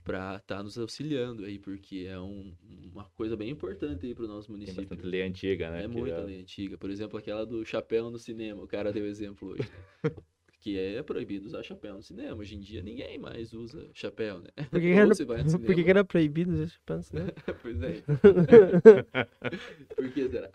para 0.07 0.37
estar 0.37 0.63
nos 0.63 0.77
auxiliando 0.77 1.43
aí, 1.45 1.59
porque 1.59 2.07
é 2.09 2.19
um- 2.19 2.55
uma 2.93 3.03
coisa 3.11 3.35
bem 3.37 3.49
importante 3.51 4.05
aí 4.05 4.15
para 4.15 4.25
o 4.25 4.27
nosso 4.27 4.47
Tem 4.47 4.55
município. 4.55 4.81
bastante 4.87 5.05
lei 5.05 5.21
antiga, 5.21 5.69
né? 5.69 5.83
É 5.83 5.87
muita 5.87 6.17
já- 6.17 6.23
lei 6.23 6.41
antiga. 6.41 6.77
Por 6.77 6.89
exemplo, 6.89 7.19
aquela 7.19 7.45
do 7.45 7.63
chapéu 7.65 8.09
no 8.09 8.17
cinema. 8.17 8.63
O 8.63 8.67
cara 8.67 8.91
deu 8.93 9.05
exemplo 9.05 9.49
hoje. 9.49 9.61
que 10.59 10.77
é 10.77 11.03
proibido 11.03 11.45
usar 11.45 11.63
chapéu 11.63 11.95
no 11.95 12.01
cinema. 12.01 12.35
Hoje 12.35 12.55
em 12.55 12.59
dia 12.59 12.81
ninguém 12.81 13.17
mais 13.17 13.53
usa 13.53 13.89
chapéu, 13.93 14.39
né? 14.39 14.49
Por 14.69 14.79
que, 14.79 14.87
era, 14.87 15.05
no 15.07 15.15
por 15.25 15.35
que 15.35 15.49
cinema. 15.49 15.83
que 15.83 15.89
era 15.89 16.05
proibido 16.05 16.51
os 16.51 16.71
chupantes, 16.71 17.11
né? 17.11 17.27
pois 17.61 17.81
é. 17.81 18.01
Por 19.95 20.11
que 20.11 20.29
será? 20.29 20.51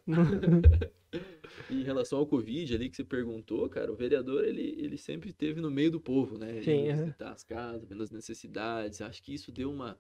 em 1.71 1.83
relação 1.83 2.19
ao 2.19 2.27
Covid 2.27 2.75
ali 2.75 2.89
que 2.89 2.97
você 2.97 3.05
perguntou, 3.05 3.69
cara, 3.69 3.93
o 3.93 3.97
vereador 3.97 4.45
ele, 4.45 4.75
ele 4.79 4.97
sempre 4.97 5.31
esteve 5.31 5.61
no 5.61 5.71
meio 5.71 5.91
do 5.91 6.01
povo, 6.01 6.39
né? 6.39 6.63
Sim, 6.63 6.93
visitar 6.93 7.33
as 7.33 7.45
casas, 7.45 7.89
vendo 7.89 8.03
as 8.03 8.11
necessidades. 8.11 9.01
Acho 9.01 9.23
que 9.23 9.35
isso 9.35 9.53
deu 9.53 9.71
uma, 9.71 9.99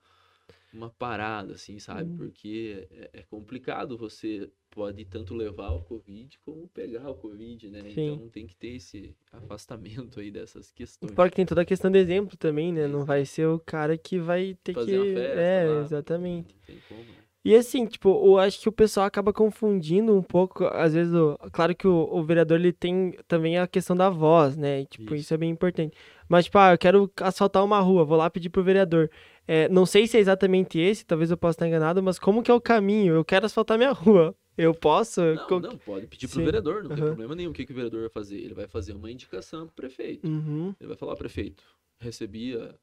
uma 0.72 0.90
parada, 0.90 1.54
assim, 1.54 1.78
sabe? 1.78 2.10
Hum. 2.10 2.16
Porque 2.16 2.88
é, 2.90 3.10
é 3.14 3.22
complicado 3.22 3.96
você 3.96 4.50
pode 4.70 5.04
tanto 5.04 5.34
levar 5.34 5.70
o 5.72 5.82
Covid 5.82 6.38
como 6.44 6.66
pegar 6.68 7.08
o 7.10 7.14
Covid, 7.14 7.70
né? 7.70 7.82
Sim. 7.94 8.14
Então 8.14 8.28
tem 8.28 8.46
que 8.46 8.56
ter 8.56 8.76
esse 8.76 9.14
afastamento 9.30 10.18
aí 10.18 10.30
dessas 10.30 10.70
questões. 10.70 11.12
Fora 11.12 11.28
que 11.28 11.36
tem 11.36 11.46
toda 11.46 11.60
a 11.60 11.64
questão 11.64 11.90
do 11.90 11.98
exemplo 11.98 12.36
também, 12.36 12.72
né? 12.72 12.86
Não 12.86 13.04
vai 13.04 13.24
ser 13.24 13.46
o 13.46 13.58
cara 13.58 13.98
que 13.98 14.18
vai 14.18 14.56
ter 14.64 14.72
Fazer 14.72 14.92
que... 14.92 14.96
uma 14.96 15.04
festa 15.04 15.40
é, 15.40 15.68
lá, 15.68 15.80
exatamente. 15.82 16.54
Não 16.54 16.66
tem 16.66 16.78
como, 16.88 17.00
né? 17.02 17.22
E 17.44 17.56
assim, 17.56 17.86
tipo, 17.86 18.08
eu 18.24 18.38
acho 18.38 18.60
que 18.60 18.68
o 18.68 18.72
pessoal 18.72 19.04
acaba 19.04 19.32
confundindo 19.32 20.16
um 20.16 20.22
pouco, 20.22 20.64
às 20.66 20.94
vezes, 20.94 21.12
o- 21.12 21.36
claro 21.50 21.74
que 21.74 21.88
o, 21.88 22.08
o 22.12 22.22
vereador 22.22 22.60
ele 22.60 22.72
tem 22.72 23.16
também 23.26 23.58
a 23.58 23.66
questão 23.66 23.96
da 23.96 24.08
voz, 24.08 24.56
né? 24.56 24.82
E, 24.82 24.86
tipo, 24.86 25.12
isso. 25.14 25.22
Isso. 25.24 25.34
é 25.34 25.36
bem 25.36 25.50
importante. 25.50 25.96
Mas, 26.28 26.44
tipo, 26.44 26.56
ah, 26.58 26.72
eu 26.72 26.78
quero 26.78 27.10
asfaltar 27.20 27.64
uma 27.64 27.80
rua, 27.80 28.04
vou 28.04 28.16
lá 28.16 28.30
pedir 28.30 28.48
pro 28.48 28.62
vereador. 28.62 29.10
É, 29.54 29.68
não 29.68 29.84
sei 29.84 30.06
se 30.06 30.16
é 30.16 30.20
exatamente 30.20 30.78
esse, 30.78 31.04
talvez 31.04 31.30
eu 31.30 31.36
possa 31.36 31.56
estar 31.56 31.68
enganado, 31.68 32.02
mas 32.02 32.18
como 32.18 32.42
que 32.42 32.50
é 32.50 32.54
o 32.54 32.60
caminho? 32.60 33.14
Eu 33.14 33.22
quero 33.22 33.44
asfaltar 33.44 33.76
minha 33.76 33.92
rua. 33.92 34.34
Eu 34.56 34.72
posso? 34.74 35.20
Não, 35.20 35.60
não, 35.60 35.76
pode 35.76 36.06
pedir 36.06 36.26
pro 36.26 36.36
Sim, 36.38 36.44
vereador, 36.44 36.82
não 36.82 36.88
tem 36.88 36.98
aham. 36.98 37.06
problema 37.08 37.34
nenhum. 37.34 37.50
O 37.50 37.52
que, 37.52 37.66
que 37.66 37.72
o 37.72 37.74
vereador 37.74 38.00
vai 38.00 38.08
fazer? 38.08 38.38
Ele 38.38 38.54
vai 38.54 38.66
fazer 38.66 38.94
uma 38.94 39.10
indicação 39.10 39.66
pro 39.66 39.74
prefeito. 39.74 40.26
Uhum, 40.26 40.74
Ele 40.80 40.88
vai 40.88 40.96
falar, 40.96 41.16
prefeito, 41.16 41.62
recebia 42.00 42.74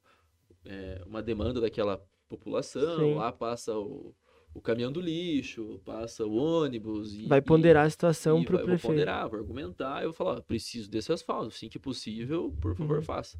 é, 0.64 1.02
uma 1.06 1.20
demanda 1.20 1.60
daquela 1.60 2.00
população, 2.28 2.98
Sim. 2.98 3.14
lá 3.16 3.32
passa 3.32 3.76
o, 3.76 4.14
o 4.54 4.60
caminhão 4.60 4.92
do 4.92 5.00
lixo, 5.00 5.80
passa 5.84 6.24
o 6.24 6.36
ônibus 6.36 7.14
e... 7.14 7.26
Vai 7.26 7.42
ponderar 7.42 7.84
a 7.84 7.88
e, 7.88 7.90
situação 7.90 8.40
e 8.40 8.44
pro 8.44 8.58
vai, 8.58 8.62
vou 8.66 8.68
prefeito. 8.74 8.92
ponderar, 8.92 9.28
vou 9.28 9.40
argumentar, 9.40 10.02
eu 10.02 10.10
vou 10.10 10.12
falar, 10.12 10.40
preciso 10.42 10.88
desse 10.88 11.12
asfalto, 11.12 11.48
assim 11.48 11.68
que 11.68 11.80
possível, 11.80 12.54
por 12.60 12.76
favor, 12.76 12.98
Uhum. 12.98 13.02
faça. 13.02 13.36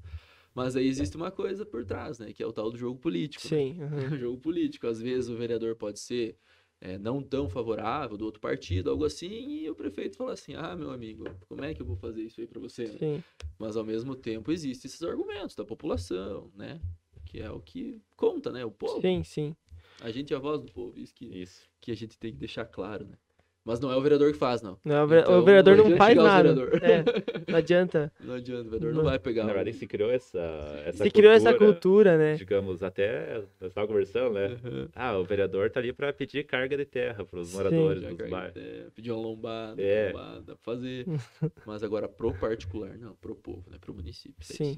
Mas 0.54 0.74
aí 0.76 0.86
existe 0.86 1.16
uma 1.16 1.30
coisa 1.30 1.64
por 1.64 1.84
trás, 1.84 2.18
né, 2.18 2.32
que 2.32 2.42
é 2.42 2.46
o 2.46 2.52
tal 2.52 2.70
do 2.70 2.76
jogo 2.76 2.98
político. 2.98 3.44
né? 3.44 3.48
Sim, 3.48 3.82
uhum. 3.82 4.14
o 4.14 4.18
jogo 4.18 4.38
político. 4.38 4.86
Às 4.86 5.00
vezes 5.00 5.30
o 5.30 5.36
vereador 5.36 5.76
pode 5.76 6.00
ser 6.00 6.36
é, 6.80 6.98
não 6.98 7.22
tão 7.22 7.48
favorável 7.48 8.16
do 8.16 8.24
outro 8.24 8.40
partido, 8.40 8.90
algo 8.90 9.04
assim, 9.04 9.62
e 9.62 9.70
o 9.70 9.74
prefeito 9.74 10.16
fala 10.16 10.32
assim: 10.32 10.54
ah, 10.54 10.74
meu 10.74 10.90
amigo, 10.90 11.24
como 11.48 11.64
é 11.64 11.74
que 11.74 11.82
eu 11.82 11.86
vou 11.86 11.96
fazer 11.96 12.22
isso 12.22 12.40
aí 12.40 12.46
pra 12.46 12.60
você? 12.60 12.84
né?" 12.84 12.98
sim. 12.98 13.24
Mas 13.58 13.76
ao 13.76 13.84
mesmo 13.84 14.16
tempo 14.16 14.50
existem 14.50 14.88
esses 14.88 15.02
argumentos 15.02 15.54
da 15.54 15.64
população, 15.64 16.50
né? 16.54 16.80
Que 17.26 17.40
é 17.40 17.50
o 17.50 17.60
que 17.60 18.00
conta, 18.16 18.50
né? 18.50 18.64
O 18.64 18.70
povo. 18.70 19.02
Sim, 19.02 19.22
sim. 19.22 19.54
A 20.00 20.10
gente 20.10 20.32
é 20.32 20.36
a 20.36 20.40
voz 20.40 20.60
do 20.62 20.72
povo, 20.72 20.98
isso 20.98 21.14
que, 21.14 21.26
Isso. 21.26 21.68
que 21.78 21.90
a 21.92 21.94
gente 21.94 22.18
tem 22.18 22.32
que 22.32 22.38
deixar 22.38 22.64
claro, 22.64 23.06
né? 23.06 23.18
Mas 23.64 23.78
não 23.78 23.92
é 23.92 23.96
o 23.96 24.00
vereador 24.00 24.32
que 24.32 24.38
faz, 24.38 24.62
não. 24.62 24.78
Não, 24.84 25.04
o 25.04 25.06
vere- 25.06 25.20
Então, 25.22 25.38
o 25.38 25.42
vereador 25.44 25.76
não 25.76 25.88
não 25.90 25.96
faz 25.98 26.16
nada. 26.16 26.54
vereador. 26.54 26.82
É, 26.82 27.04
não 27.50 27.58
adianta. 27.58 28.10
Não 28.20 28.34
adianta, 28.34 28.62
o 28.68 28.70
vereador 28.70 28.94
Não. 28.94 29.02
não 29.02 29.10
vai 29.10 29.18
pegar. 29.18 29.42
Na 29.44 29.52
verdade, 29.52 29.72
se 29.76 29.86
criou 29.86 30.10
essa, 30.10 30.38
essa 30.86 31.04
Se 31.04 31.10
criou 31.10 31.32
essa 31.32 31.52
cultura, 31.52 32.16
né? 32.16 32.34
Digamos, 32.36 32.82
até, 32.82 33.34
nós 33.60 33.68
estávamos 33.68 33.88
conversando, 33.92 34.34
né? 34.34 34.46
Aham. 34.64 34.88
Ah, 34.94 35.18
o 35.18 35.24
vereador 35.24 35.70
tá 35.70 35.78
ali 35.78 35.92
para 35.92 36.10
pedir 36.12 36.44
carga 36.44 36.76
de 36.76 36.84
terra 36.86 37.24
para 37.24 37.38
os 37.40 37.48
Sim. 37.48 37.56
moradores 37.58 38.02
dos 38.02 38.30
bairros. 38.30 38.54
pedir 38.94 39.10
uma 39.12 39.20
lombada, 39.20 39.80
É. 39.82 40.06
lombada, 40.12 40.40
dá 40.40 40.54
pra 40.56 40.62
fazer. 40.62 41.04
Mas 41.66 41.82
agora 41.82 42.08
pro 42.08 42.32
particular, 42.34 42.96
não, 42.98 43.14
pro 43.16 43.34
povo, 43.34 43.70
né? 43.70 43.76
Pro 43.80 43.92
município. 43.94 44.36
Sim. 44.40 44.76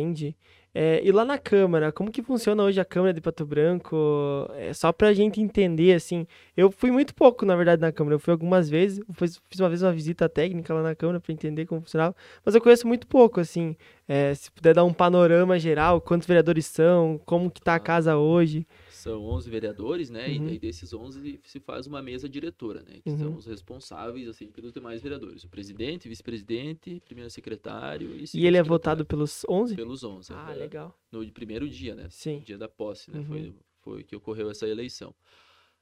Entendi. 0.00 0.36
É, 0.74 1.00
e 1.02 1.10
lá 1.10 1.24
na 1.24 1.38
Câmara, 1.38 1.90
como 1.90 2.10
que 2.10 2.22
funciona 2.22 2.62
hoje 2.62 2.78
a 2.78 2.84
Câmara 2.84 3.14
de 3.14 3.20
Pato 3.22 3.46
Branco? 3.46 3.96
É, 4.54 4.74
só 4.74 4.92
pra 4.92 5.14
gente 5.14 5.40
entender, 5.40 5.94
assim. 5.94 6.26
Eu 6.54 6.70
fui 6.70 6.90
muito 6.90 7.14
pouco, 7.14 7.46
na 7.46 7.56
verdade, 7.56 7.80
na 7.80 7.90
Câmara. 7.90 8.16
Eu 8.16 8.18
fui 8.18 8.30
algumas 8.30 8.68
vezes, 8.68 9.02
fiz, 9.14 9.40
fiz 9.48 9.58
uma 9.58 9.70
vez 9.70 9.82
uma 9.82 9.92
visita 9.92 10.28
técnica 10.28 10.74
lá 10.74 10.82
na 10.82 10.94
Câmara 10.94 11.18
pra 11.18 11.32
entender 11.32 11.64
como 11.64 11.80
funcionava. 11.80 12.14
Mas 12.44 12.54
eu 12.54 12.60
conheço 12.60 12.86
muito 12.86 13.06
pouco, 13.06 13.40
assim. 13.40 13.74
É, 14.06 14.34
se 14.34 14.50
puder 14.50 14.74
dar 14.74 14.84
um 14.84 14.92
panorama 14.92 15.58
geral, 15.58 15.98
quantos 15.98 16.28
vereadores 16.28 16.66
são, 16.66 17.18
como 17.24 17.50
que 17.50 17.62
tá 17.62 17.72
a 17.72 17.76
Ah. 17.76 17.80
casa 17.80 18.16
hoje. 18.18 18.66
São 19.10 19.24
11 19.24 19.50
vereadores, 19.50 20.10
né? 20.10 20.32
E 20.32 20.38
Uhum. 20.38 20.46
daí 20.46 20.58
desses 20.58 20.92
11 20.92 21.40
se 21.44 21.60
faz 21.60 21.86
uma 21.86 22.02
mesa 22.02 22.28
diretora, 22.28 22.82
né? 22.82 23.00
Que 23.02 23.10
Uhum. 23.10 23.18
são 23.18 23.36
os 23.36 23.46
responsáveis, 23.46 24.28
assim, 24.28 24.48
pelos 24.50 24.72
demais 24.72 25.02
vereadores. 25.02 25.44
O 25.44 25.48
presidente, 25.48 26.08
vice-presidente, 26.08 27.00
primeiro 27.06 27.30
secretário 27.30 28.14
e 28.16 28.24
E 28.34 28.46
ele 28.46 28.56
é 28.56 28.62
votado 28.62 29.04
pelos 29.06 29.44
11? 29.48 29.74
pelos 29.76 30.02
11. 30.04 30.32
Ah, 30.34 30.52
é, 30.52 30.54
legal. 30.54 30.98
No 31.12 31.26
primeiro 31.32 31.68
dia, 31.68 31.94
né? 31.94 32.08
Sim. 32.10 32.40
Dia 32.44 32.58
da 32.58 32.68
posse, 32.68 33.10
né? 33.10 33.18
Uhum. 33.20 33.24
Foi, 33.26 33.54
foi 33.82 34.04
que 34.04 34.16
ocorreu 34.16 34.50
essa 34.50 34.66
eleição. 34.68 35.14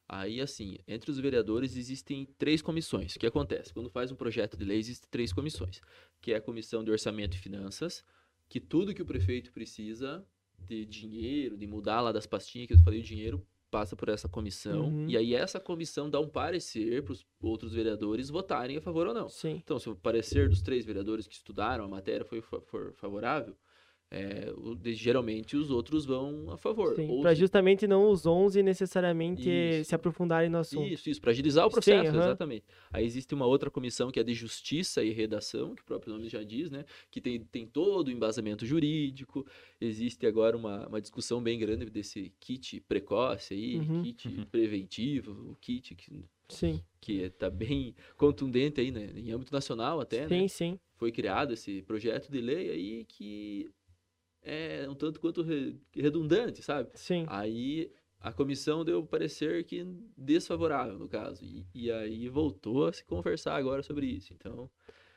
Aí, 0.06 0.38
assim, 0.40 0.76
entre 0.86 1.10
os 1.10 1.18
vereadores 1.18 1.76
existem 1.76 2.26
três 2.36 2.60
comissões. 2.60 3.16
O 3.16 3.18
que 3.18 3.26
acontece? 3.26 3.72
Quando 3.72 3.88
faz 3.88 4.12
um 4.12 4.16
projeto 4.16 4.54
de 4.56 4.64
lei, 4.64 4.78
existem 4.78 5.08
três 5.10 5.32
comissões. 5.32 5.80
Que 6.20 6.32
é 6.32 6.36
a 6.36 6.40
comissão 6.42 6.84
de 6.84 6.90
orçamento 6.90 7.34
e 7.36 7.38
finanças, 7.40 8.04
que 8.48 8.60
tudo 8.60 8.92
que 8.94 9.00
o 9.00 9.06
prefeito 9.06 9.50
precisa 9.50 10.22
de 10.66 10.84
dinheiro, 10.84 11.56
de 11.56 11.66
mudar 11.66 12.00
lá 12.00 12.12
das 12.12 12.26
pastinhas 12.26 12.68
que 12.68 12.74
eu 12.74 12.78
falei, 12.78 13.00
o 13.00 13.02
dinheiro 13.02 13.46
passa 13.70 13.96
por 13.96 14.08
essa 14.08 14.28
comissão. 14.28 14.86
Uhum. 14.86 15.08
E 15.08 15.16
aí 15.16 15.34
essa 15.34 15.58
comissão 15.58 16.08
dá 16.08 16.20
um 16.20 16.28
parecer 16.28 17.02
para 17.02 17.12
os 17.12 17.26
outros 17.40 17.72
vereadores 17.72 18.30
votarem 18.30 18.76
a 18.76 18.80
favor 18.80 19.08
ou 19.08 19.14
não. 19.14 19.28
Sim. 19.28 19.60
Então, 19.64 19.80
se 19.80 19.90
o 19.90 19.96
parecer 19.96 20.48
dos 20.48 20.62
três 20.62 20.84
vereadores 20.84 21.26
que 21.26 21.34
estudaram 21.34 21.84
a 21.84 21.88
matéria 21.88 22.24
foi 22.24 22.40
for 22.40 22.94
favorável, 22.94 23.56
é, 24.14 24.52
o- 24.56 24.74
de- 24.74 24.94
geralmente 24.94 25.56
os 25.56 25.70
outros 25.70 26.04
vão 26.06 26.50
a 26.50 26.56
favor. 26.56 26.94
Sim, 26.94 27.22
se- 27.22 27.34
justamente 27.34 27.86
não 27.86 28.08
os 28.10 28.24
11 28.26 28.62
necessariamente 28.62 29.48
Isso. 29.50 29.88
se 29.88 29.94
aprofundarem 29.94 30.48
no 30.48 30.58
assunto. 30.58 30.86
Isso, 30.86 31.10
isso, 31.10 31.20
para 31.20 31.30
agilizar 31.32 31.66
o 31.66 31.68
Sim, 31.68 31.74
processo, 31.74 32.10
aham. 32.16 32.18
exatamente. 32.26 32.64
Aí 32.92 33.04
existe 33.04 33.34
uma 33.34 33.46
outra 33.46 33.70
comissão 33.70 34.10
que 34.10 34.20
é 34.20 34.22
de 34.22 34.32
justiça 34.34 35.02
e 35.02 35.10
redação, 35.10 35.74
que 35.74 35.82
o 35.82 35.84
próprio 35.84 36.12
nome 36.14 36.28
já 36.28 36.42
diz, 36.42 36.70
né? 36.70 36.84
Que 37.10 37.20
tem, 37.20 37.40
tem 37.44 37.66
todo 37.66 38.08
o 38.08 38.10
embasamento 38.10 38.64
jurídico. 38.64 39.44
Existe 39.80 40.26
agora 40.26 40.56
uma, 40.56 40.86
uma 40.86 41.00
discussão 41.00 41.42
bem 41.42 41.58
grande 41.58 41.86
desse 41.86 42.32
kit 42.38 42.80
precoce 42.88 43.54
aí, 43.54 43.78
Uhum. 43.80 44.02
kit 44.02 44.28
Uhum. 44.28 44.44
preventivo, 44.46 45.32
o 45.50 45.56
kit 45.56 45.94
que, 45.94 46.24
Sim, 46.48 46.80
que 47.00 47.14
está 47.22 47.50
bem 47.50 47.94
contundente 48.16 48.80
aí, 48.80 48.90
né? 48.90 49.10
Em 49.16 49.32
âmbito 49.32 49.52
nacional 49.52 50.00
até, 50.00 50.22
né? 50.22 50.28
sim, 50.28 50.48
sim. 50.48 50.78
foi 50.96 51.10
criado 51.10 51.52
esse 51.52 51.82
projeto 51.82 52.30
de 52.30 52.40
lei 52.40 52.70
aí 52.70 53.04
que 53.06 53.70
é 54.44 54.86
um 54.88 54.94
tanto 54.94 55.18
quanto 55.18 55.42
re- 55.42 55.76
redundante, 55.94 56.62
sabe? 56.62 56.90
Sim. 56.94 57.24
Aí 57.28 57.90
a 58.20 58.32
comissão 58.32 58.84
deu 58.84 59.04
parecer 59.04 59.64
que 59.64 59.84
desfavorável 60.16 60.98
no 60.98 61.08
caso 61.08 61.44
e, 61.44 61.66
e 61.74 61.90
aí 61.90 62.28
voltou 62.28 62.86
a 62.86 62.92
se 62.92 63.04
conversar 63.04 63.56
agora 63.56 63.82
sobre 63.82 64.06
isso. 64.06 64.32
Então 64.32 64.70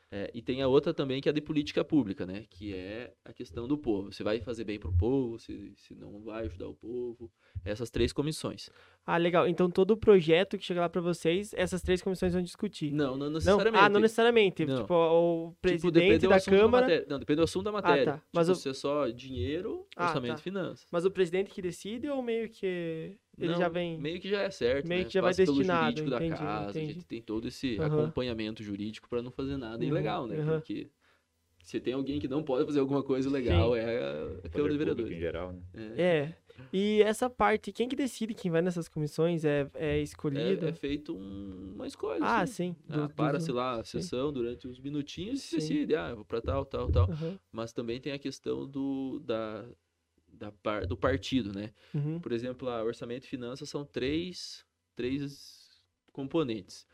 é, 0.10 0.32
e 0.34 0.42
tem 0.42 0.62
a 0.62 0.68
outra 0.68 0.94
também 0.94 1.20
que 1.20 1.28
é 1.28 1.32
a 1.32 1.34
de 1.34 1.42
política 1.42 1.84
pública, 1.84 2.26
né? 2.26 2.46
Que 2.50 2.74
é 2.74 3.14
a 3.26 3.34
questão 3.34 3.68
do 3.68 3.78
povo. 3.78 4.12
Você 4.12 4.24
vai 4.24 4.40
fazer 4.40 4.64
bem 4.64 4.80
pro 4.80 4.94
povo, 4.94 5.38
se, 5.38 5.74
se 5.76 5.94
não 5.94 6.22
vai 6.22 6.46
ajudar 6.46 6.70
o 6.70 6.76
povo. 6.76 7.30
Essas 7.66 7.90
três 7.90 8.14
comissões. 8.14 8.70
Ah, 9.10 9.16
legal. 9.16 9.48
Então 9.48 9.70
todo 9.72 9.92
o 9.92 9.98
projeto 9.98 10.58
que 10.58 10.66
chegar 10.66 10.82
lá 10.82 10.90
pra 10.90 11.00
vocês, 11.00 11.54
essas 11.54 11.82
três 11.82 12.02
comissões 12.02 12.34
vão 12.34 12.42
discutir. 12.44 12.92
Não, 12.92 13.12
não 13.16 13.28
Não? 13.28 13.32
necessariamente. 13.36 13.84
Ah, 13.86 13.88
não 13.88 14.00
necessariamente. 14.02 14.66
Não. 14.66 14.82
Tipo, 14.82 14.94
o 14.94 15.48
Tipo, 15.52 15.58
presidente 15.62 15.94
depende 15.94 16.20
do 16.20 16.30
da 16.30 16.36
assunto 16.36 16.58
Câmara. 16.58 16.82
matéria. 16.86 17.06
Não, 17.10 17.18
depende 17.20 17.38
do 17.38 17.44
assunto 17.44 17.64
da 17.64 17.72
matéria. 17.72 18.04
tá. 18.06 18.22
Mas 18.34 18.48
Tipo, 18.48 18.58
o- 18.58 18.62
se 18.62 18.68
é 18.70 18.74
só 18.74 19.08
dinheiro, 19.08 19.88
Ah, 19.96 20.08
orçamento 20.08 20.34
tá. 20.36 20.40
e 20.42 20.44
finanças. 20.44 20.86
Mas 20.92 21.06
o 21.06 21.10
presidente 21.12 21.50
que 21.52 21.62
decide 21.62 22.10
ou 22.10 22.22
meio 22.22 22.50
que 22.50 23.18
ele 23.38 23.52
Não, 23.54 23.58
já 23.58 23.70
vem. 23.70 23.98
Meio 23.98 24.20
que 24.20 24.28
já 24.30 24.42
é 24.42 24.50
certo, 24.52 24.86
meio 24.86 25.04
né? 25.04 25.08
que 25.08 25.14
já 25.14 25.22
vai 25.22 25.30
Passa 25.30 25.44
pelo 25.46 25.56
destinado, 25.56 25.84
jurídico 25.86 26.10
da 26.10 26.18
entendi, 26.18 26.36
casa, 26.42 26.68
a 26.68 26.70
entendi. 26.72 26.94
gente 26.94 27.06
tem 27.06 27.22
todo 27.22 27.48
esse 27.48 27.78
Aham. 27.80 27.86
acompanhamento 28.04 28.62
jurídico 28.62 29.08
para 29.08 29.22
não 29.22 29.32
fazer 29.32 29.56
nada 29.56 29.82
Uhum, 29.82 29.90
ilegal, 29.90 30.28
né? 30.28 30.36
aham. 30.42 30.60
Porque 30.60 30.90
se 31.64 31.80
tem 31.80 31.94
alguém 31.94 32.20
que 32.20 32.28
não 32.28 32.44
pode 32.44 32.66
fazer 32.66 32.82
alguma 32.82 33.02
coisa 33.04 33.30
ilegal, 33.30 33.74
é 33.74 33.84
a, 33.84 33.88
a 33.88 33.96
Câmara 33.96 34.34
de 34.44 34.50
público 34.50 34.74
em 34.74 34.78
Vereadores. 34.78 35.18
geral, 35.18 35.54
né? 35.54 35.62
É, 35.96 36.02
É. 36.02 36.38
E 36.74 37.02
essa 37.04 37.30
parte, 37.30 37.72
quem 37.72 37.88
que 37.88 37.96
decide 37.96 38.34
quem 38.34 38.52
vai 38.52 38.62
nessas 38.62 38.88
comissões? 38.90 39.46
É, 39.46 39.70
é 39.76 40.00
escolhido? 40.00 40.66
é, 40.66 40.70
é 40.70 40.74
feito 40.74 41.16
um- 41.16 41.74
uma 41.76 41.88
escolha. 41.88 42.20
ah, 42.22 42.42
assim. 42.42 42.54
sim. 42.74 42.76
Ah, 42.90 43.10
Para-se 43.10 43.52
lá 43.52 43.80
a 43.80 43.84
sim. 43.84 44.00
sessão 44.02 44.32
durante 44.32 44.68
uns 44.68 44.80
minutinhos 44.80 45.44
e 45.46 45.48
Sim. 45.48 45.56
decide, 45.58 45.96
ah, 45.96 46.14
vou 46.16 46.26
para 46.26 46.42
tal, 46.42 46.66
tal, 46.66 46.90
tal. 46.90 47.10
Aham, 47.10 47.40
Mas 47.52 47.74
também 47.74 48.00
tem 48.00 48.12
a 48.14 48.20
questão 48.20 48.66
do, 48.68 49.20
da, 49.20 49.68
da 50.28 50.52
par- 50.52 50.86
do 50.86 50.96
partido, 50.98 51.54
né? 51.54 51.72
uhum, 51.94 52.20
Por 52.20 52.32
exemplo, 52.32 52.70
a 52.70 52.84
orçamento 52.84 53.26
e 53.26 53.28
finanças 53.30 53.70
são 53.70 53.86
três, 53.86 54.66
três 54.96 55.82
componentes. 56.12 56.86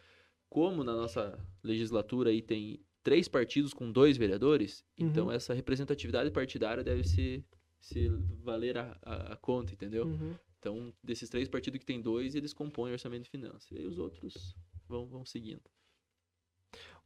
Como 0.50 0.84
na 0.84 0.94
nossa 0.94 1.40
legislatura 1.64 2.30
aí 2.30 2.42
tem 2.42 2.80
três 3.04 3.28
partidos 3.28 3.74
com 3.74 3.92
dois 3.92 4.18
vereadores, 4.18 4.84
então 4.98 5.26
Uhum. 5.26 5.32
essa 5.32 5.54
representatividade 5.54 6.32
partidária 6.32 6.84
deve 6.84 7.04
se, 7.04 7.44
se 7.84 8.08
valer 8.42 8.78
a, 8.78 8.98
a, 9.04 9.34
a 9.34 9.36
conta, 9.36 9.74
entendeu? 9.74 10.06
uhum. 10.06 10.34
Então, 10.58 10.94
desses 11.04 11.30
três 11.30 11.50
partidos 11.50 11.78
que 11.78 11.86
tem 11.86 12.02
dois, 12.02 12.36
eles 12.36 12.54
compõem 12.54 12.92
o 12.92 12.94
orçamento 12.94 13.28
e 13.28 13.30
finanças. 13.30 13.70
E 13.70 13.78
aí 13.78 13.86
os 13.86 14.00
outros 14.00 14.56
vão, 14.88 15.06
vão 15.06 15.26
seguindo. 15.26 15.62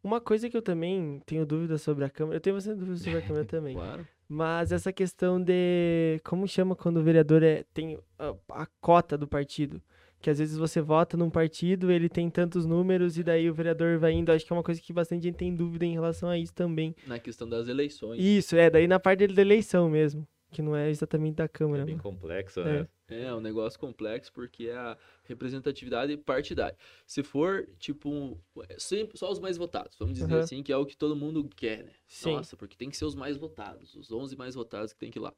Uma 0.04 0.22
coisa 0.22 0.48
que 0.48 0.56
eu 0.56 0.62
também 0.62 1.20
tenho 1.26 1.44
dúvida 1.44 1.80
sobre 1.80 2.06
a 2.06 2.10
Câmara, 2.10 2.38
eu 2.38 2.40
tenho 2.40 2.56
bastante 2.56 2.78
dúvida 2.78 2.98
sobre 2.98 3.18
a 3.18 3.22
Câmara 3.24 3.46
também. 3.50 3.74
Claro. 3.74 4.08
Mas 4.30 4.72
essa 4.72 4.94
questão 4.94 5.42
de. 5.42 6.22
Como 6.24 6.48
chama 6.48 6.76
quando 6.76 6.98
o 6.98 7.04
vereador 7.04 7.42
é, 7.42 7.63
tem 7.74 7.98
a, 8.20 8.36
a 8.50 8.66
cota 8.80 9.18
do 9.18 9.28
partido? 9.28 9.82
Que 10.22 10.30
às 10.30 10.38
vezes 10.38 10.56
você 10.56 10.80
vota 10.80 11.18
num 11.18 11.30
partido, 11.30 11.92
ele 11.92 12.10
tem 12.10 12.30
tantos 12.30 12.66
números, 12.68 13.18
e 13.18 13.24
daí 13.24 13.50
o 13.50 13.54
vereador 13.54 13.98
vai 13.98 14.12
indo. 14.12 14.32
Acho 14.32 14.46
que 14.46 14.54
é 14.54 14.56
uma 14.56 14.63
coisa 14.63 14.80
que 14.80 14.94
bastante 14.94 15.24
gente 15.24 15.36
tem 15.36 15.56
dúvida 15.56 15.86
em 15.86 15.94
relação 15.94 16.30
a 16.30 16.38
isso 16.38 16.54
também. 16.54 16.96
Na 17.08 17.18
questão 17.18 17.50
das 17.50 17.68
eleições. 17.68 18.24
Isso, 18.24 18.56
é, 18.56 18.70
daí 18.70 18.88
na 18.88 19.00
parte 19.00 19.26
da 19.26 19.42
eleição 19.42 19.90
mesmo. 19.90 20.28
Que 20.58 20.62
não 20.63 20.76
é 20.76 20.89
exatamente 20.89 21.36
da 21.36 21.48
Câmara. 21.48 21.84
É 21.84 21.86
bem 21.86 21.93
mas- 21.93 22.02
complexo, 22.02 22.62
É. 22.62 22.82
né? 22.82 22.88
É 23.10 23.32
um 23.32 23.39
negócio 23.39 23.80
complexo 23.80 24.34
porque 24.34 24.70
é 24.70 24.76
a 24.76 24.98
representatividade 25.26 26.17
partidária. 26.17 26.76
Se 27.06 27.22
for, 27.22 27.70
tipo, 27.78 28.10
um- 28.10 28.36
sempre 28.80 29.15
só 29.20 29.32
os 29.32 29.38
mais 29.38 29.56
votados, 29.56 29.96
vamos 30.00 30.15
dizer 30.17 30.34
Aham. 30.34 30.39
assim, 30.39 30.63
que 30.63 30.74
é 30.74 30.78
o 30.78 30.84
que 30.84 30.98
todo 30.98 31.15
mundo 31.15 31.48
quer, 31.56 31.84
né? 31.84 31.91
Sim. 32.08 32.32
Nossa, 32.34 32.58
porque 32.58 32.76
tem 32.76 32.89
que 32.89 32.98
ser 32.98 33.06
os 33.06 33.13
mais 33.13 33.38
votados, 33.38 33.93
os 33.93 34.12
11 34.12 34.36
mais 34.36 34.56
votados 34.56 34.93
que 34.93 34.98
tem 35.00 35.12
que 35.12 35.20
ir 35.20 35.22
lá. 35.22 35.32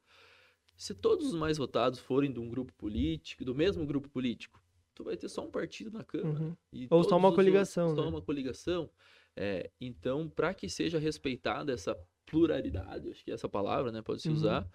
Se 0.74 0.94
todos 0.94 1.26
os 1.26 1.34
mais 1.34 1.58
votados 1.58 1.98
forem 1.98 2.32
de 2.32 2.40
um 2.40 2.48
grupo 2.48 2.72
político, 2.72 3.44
do 3.44 3.54
mesmo 3.54 3.84
grupo 3.84 4.08
político, 4.08 4.58
tu 4.94 5.04
vai 5.04 5.18
ter 5.18 5.28
só 5.28 5.44
um 5.44 5.50
partido 5.50 5.90
na 5.90 6.02
Câmara. 6.02 6.44
Uhum. 6.44 6.56
E 6.72 6.86
Ou 6.90 7.04
só 7.04 7.18
uma 7.18 7.30
coligação, 7.34 7.88
outros, 7.88 8.04
né? 8.06 8.10
Só 8.10 8.16
uma 8.16 8.22
coligação. 8.24 8.90
É, 9.36 9.70
então, 9.78 10.30
para 10.30 10.54
que 10.54 10.66
seja 10.66 10.98
respeitada 10.98 11.72
essa 11.74 11.94
pluralidade, 12.24 13.10
acho 13.10 13.22
que 13.24 13.30
é 13.30 13.34
essa 13.34 13.48
palavra, 13.48 13.90
né, 13.92 14.00
pode 14.02 14.22
se 14.22 14.28
Uhum. 14.28 14.34
usar, 14.34 14.66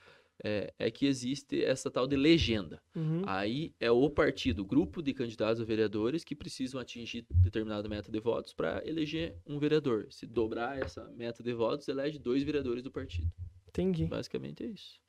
é, 0.43 0.73
é 0.77 0.91
que 0.91 1.05
existe 1.05 1.63
essa 1.63 1.89
tal 1.89 2.05
de 2.07 2.15
legenda. 2.15 2.81
Uhum. 2.95 3.21
Aí 3.25 3.73
é 3.79 3.89
o 3.89 4.09
partido, 4.09 4.59
o 4.61 4.65
grupo 4.65 5.01
de 5.01 5.13
candidatos 5.13 5.61
a 5.61 5.65
vereadores 5.65 6.23
que 6.23 6.35
precisam 6.35 6.79
atingir 6.79 7.25
determinada 7.29 7.87
meta 7.87 8.11
de 8.11 8.19
votos 8.19 8.53
para 8.53 8.81
eleger 8.87 9.35
um 9.45 9.57
vereador. 9.59 10.07
Se 10.11 10.25
dobrar 10.25 10.77
essa 10.79 11.03
meta 11.15 11.41
de 11.41 11.53
votos, 11.53 11.87
elege 11.87 12.19
dois 12.19 12.43
vereadores 12.43 12.83
do 12.83 12.91
partido. 12.91 13.31
Entendi. 13.69 14.05
Basicamente 14.05 14.63
é 14.63 14.67
isso. 14.67 14.99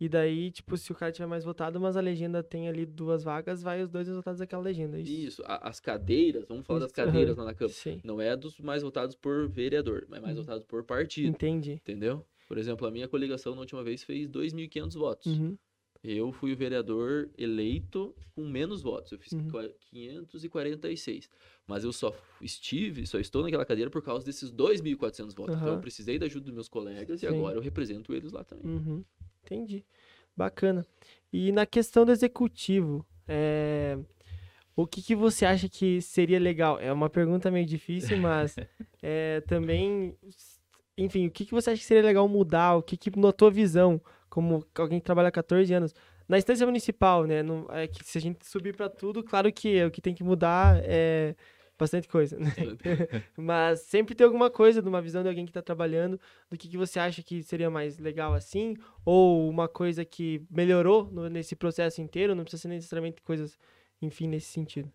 E 0.00 0.08
daí, 0.08 0.52
tipo, 0.52 0.76
se 0.76 0.92
o 0.92 0.94
cara 0.94 1.10
tiver 1.10 1.26
mais 1.26 1.42
votado, 1.42 1.80
mas 1.80 1.96
a 1.96 2.00
legenda 2.00 2.40
tem 2.40 2.68
ali 2.68 2.86
duas 2.86 3.24
vagas, 3.24 3.60
vai 3.62 3.82
os 3.82 3.90
dois 3.90 4.06
mais 4.06 4.16
votados 4.16 4.38
daquela 4.38 4.62
legenda. 4.62 4.96
é 4.96 5.00
Isso. 5.00 5.12
Isso. 5.12 5.42
A- 5.44 5.68
as 5.68 5.80
cadeiras, 5.80 6.46
vamos 6.46 6.64
falar 6.64 6.78
das 6.78 6.92
cadeiras 6.92 7.36
lá 7.36 7.44
na 7.44 7.52
Câmara. 7.54 7.74
Não 8.04 8.20
é 8.20 8.36
dos 8.36 8.60
mais 8.60 8.82
votados 8.82 9.16
por 9.16 9.48
vereador, 9.48 10.06
mas 10.08 10.20
mais 10.22 10.36
Uhum. 10.36 10.42
votados 10.44 10.64
por 10.64 10.84
partido. 10.84 11.26
Entendi. 11.28 11.72
Entendeu? 11.72 12.24
Por 12.48 12.56
exemplo, 12.58 12.86
a 12.86 12.90
minha 12.90 13.06
coligação 13.06 13.54
na 13.54 13.60
última 13.60 13.84
vez 13.84 14.02
fez 14.02 14.26
2.500 14.28 14.94
votos. 14.94 15.26
Uhum. 15.26 15.56
Eu 16.02 16.32
fui 16.32 16.52
o 16.52 16.56
vereador 16.56 17.28
eleito 17.36 18.14
com 18.34 18.46
menos 18.46 18.80
votos. 18.82 19.12
Eu 19.12 19.18
fiz 19.18 19.32
Uhum. 19.32 19.50
qua- 19.50 19.68
546. 19.90 21.28
Mas 21.66 21.84
eu 21.84 21.92
só 21.92 22.14
estive, 22.40 23.06
só 23.06 23.18
estou 23.18 23.42
naquela 23.42 23.64
cadeira 23.64 23.90
por 23.90 24.00
causa 24.02 24.24
desses 24.24 24.50
2.400 24.50 25.34
votos. 25.34 25.56
Então 25.56 25.74
eu 25.74 25.80
precisei 25.80 26.18
da 26.18 26.26
ajuda 26.26 26.46
dos 26.46 26.54
meus 26.54 26.68
colegas 26.68 27.22
e 27.22 27.26
Sim. 27.28 27.34
agora 27.36 27.56
eu 27.56 27.60
represento 27.60 28.14
eles 28.14 28.32
lá 28.32 28.44
também. 28.44 28.66
Uhum. 28.66 29.04
Entendi. 29.44 29.84
Bacana. 30.36 30.86
E 31.32 31.50
na 31.52 31.66
questão 31.66 32.04
do 32.06 32.12
executivo, 32.12 33.04
é, 33.26 33.98
o 34.76 34.86
que, 34.86 35.02
que 35.02 35.16
você 35.16 35.44
acha 35.44 35.68
que 35.68 36.00
seria 36.00 36.38
legal? 36.38 36.78
É 36.78 36.92
uma 36.92 37.10
pergunta 37.10 37.50
meio 37.50 37.66
difícil, 37.66 38.16
mas 38.18 38.54
é, 39.02 39.40
também, 39.42 40.16
enfim, 40.98 41.26
o 41.26 41.30
que, 41.30 41.46
que 41.46 41.52
você 41.52 41.70
acha 41.70 41.80
que 41.80 41.86
seria 41.86 42.02
legal 42.02 42.28
mudar? 42.28 42.76
O 42.76 42.82
que, 42.82 42.96
que 42.96 43.16
na 43.18 43.32
tua 43.32 43.50
visão, 43.50 44.00
como 44.28 44.66
alguém 44.76 44.98
que 44.98 45.04
trabalha 45.04 45.28
há 45.28 45.32
14 45.32 45.72
anos, 45.72 45.94
na 46.28 46.36
instância 46.36 46.66
municipal, 46.66 47.24
né? 47.24 47.42
Não, 47.42 47.66
é 47.70 47.86
que 47.86 48.04
se 48.04 48.18
a 48.18 48.20
gente 48.20 48.46
subir 48.46 48.76
para 48.76 48.88
tudo, 48.88 49.22
claro 49.22 49.50
que 49.52 49.82
o 49.84 49.90
que 49.90 50.00
tem 50.00 50.14
que 50.14 50.24
mudar 50.24 50.80
é, 50.84 51.34
bastante 51.78 52.08
coisa, 52.08 52.36
né? 52.38 52.52
Mas 53.36 53.80
sempre 53.82 54.14
tem 54.14 54.24
alguma 54.24 54.50
coisa 54.50 54.82
de 54.82 54.88
uma 54.88 55.00
visão 55.00 55.22
de 55.22 55.28
alguém 55.28 55.44
que 55.44 55.50
está 55.50 55.62
trabalhando, 55.62 56.20
do 56.50 56.58
que, 56.58 56.68
que 56.68 56.76
você 56.76 56.98
acha 56.98 57.22
que 57.22 57.42
seria 57.42 57.70
mais 57.70 57.98
legal 57.98 58.34
assim, 58.34 58.74
ou 59.04 59.48
uma 59.48 59.68
coisa 59.68 60.04
que 60.04 60.44
melhorou 60.50 61.04
no, 61.10 61.28
nesse 61.28 61.54
processo 61.54 62.02
inteiro, 62.02 62.34
não 62.34 62.42
precisa 62.42 62.62
ser 62.62 62.68
necessariamente 62.68 63.22
coisas, 63.22 63.56
enfim, 64.02 64.26
nesse 64.26 64.48
sentido. 64.48 64.92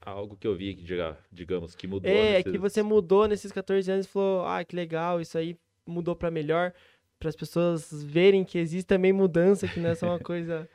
Algo 0.00 0.36
que 0.36 0.46
eu 0.46 0.54
vi, 0.54 0.74
que, 0.74 0.84
digamos, 1.30 1.74
que 1.74 1.86
mudou. 1.86 2.10
É, 2.10 2.38
nesses... 2.38 2.52
que 2.52 2.58
você 2.58 2.82
mudou 2.82 3.26
nesses 3.26 3.52
14 3.52 3.90
anos 3.90 4.06
e 4.06 4.08
falou, 4.08 4.46
ah, 4.46 4.64
que 4.64 4.74
legal, 4.74 5.20
isso 5.20 5.36
aí 5.36 5.58
mudou 5.86 6.14
para 6.14 6.30
melhor, 6.30 6.72
para 7.18 7.28
as 7.28 7.36
pessoas 7.36 7.90
verem 8.04 8.44
que 8.44 8.58
existe 8.58 8.86
também 8.86 9.12
mudança, 9.12 9.66
que 9.66 9.80
não 9.80 9.90
é 9.90 9.94
só 9.94 10.06
uma 10.06 10.18
coisa... 10.20 10.68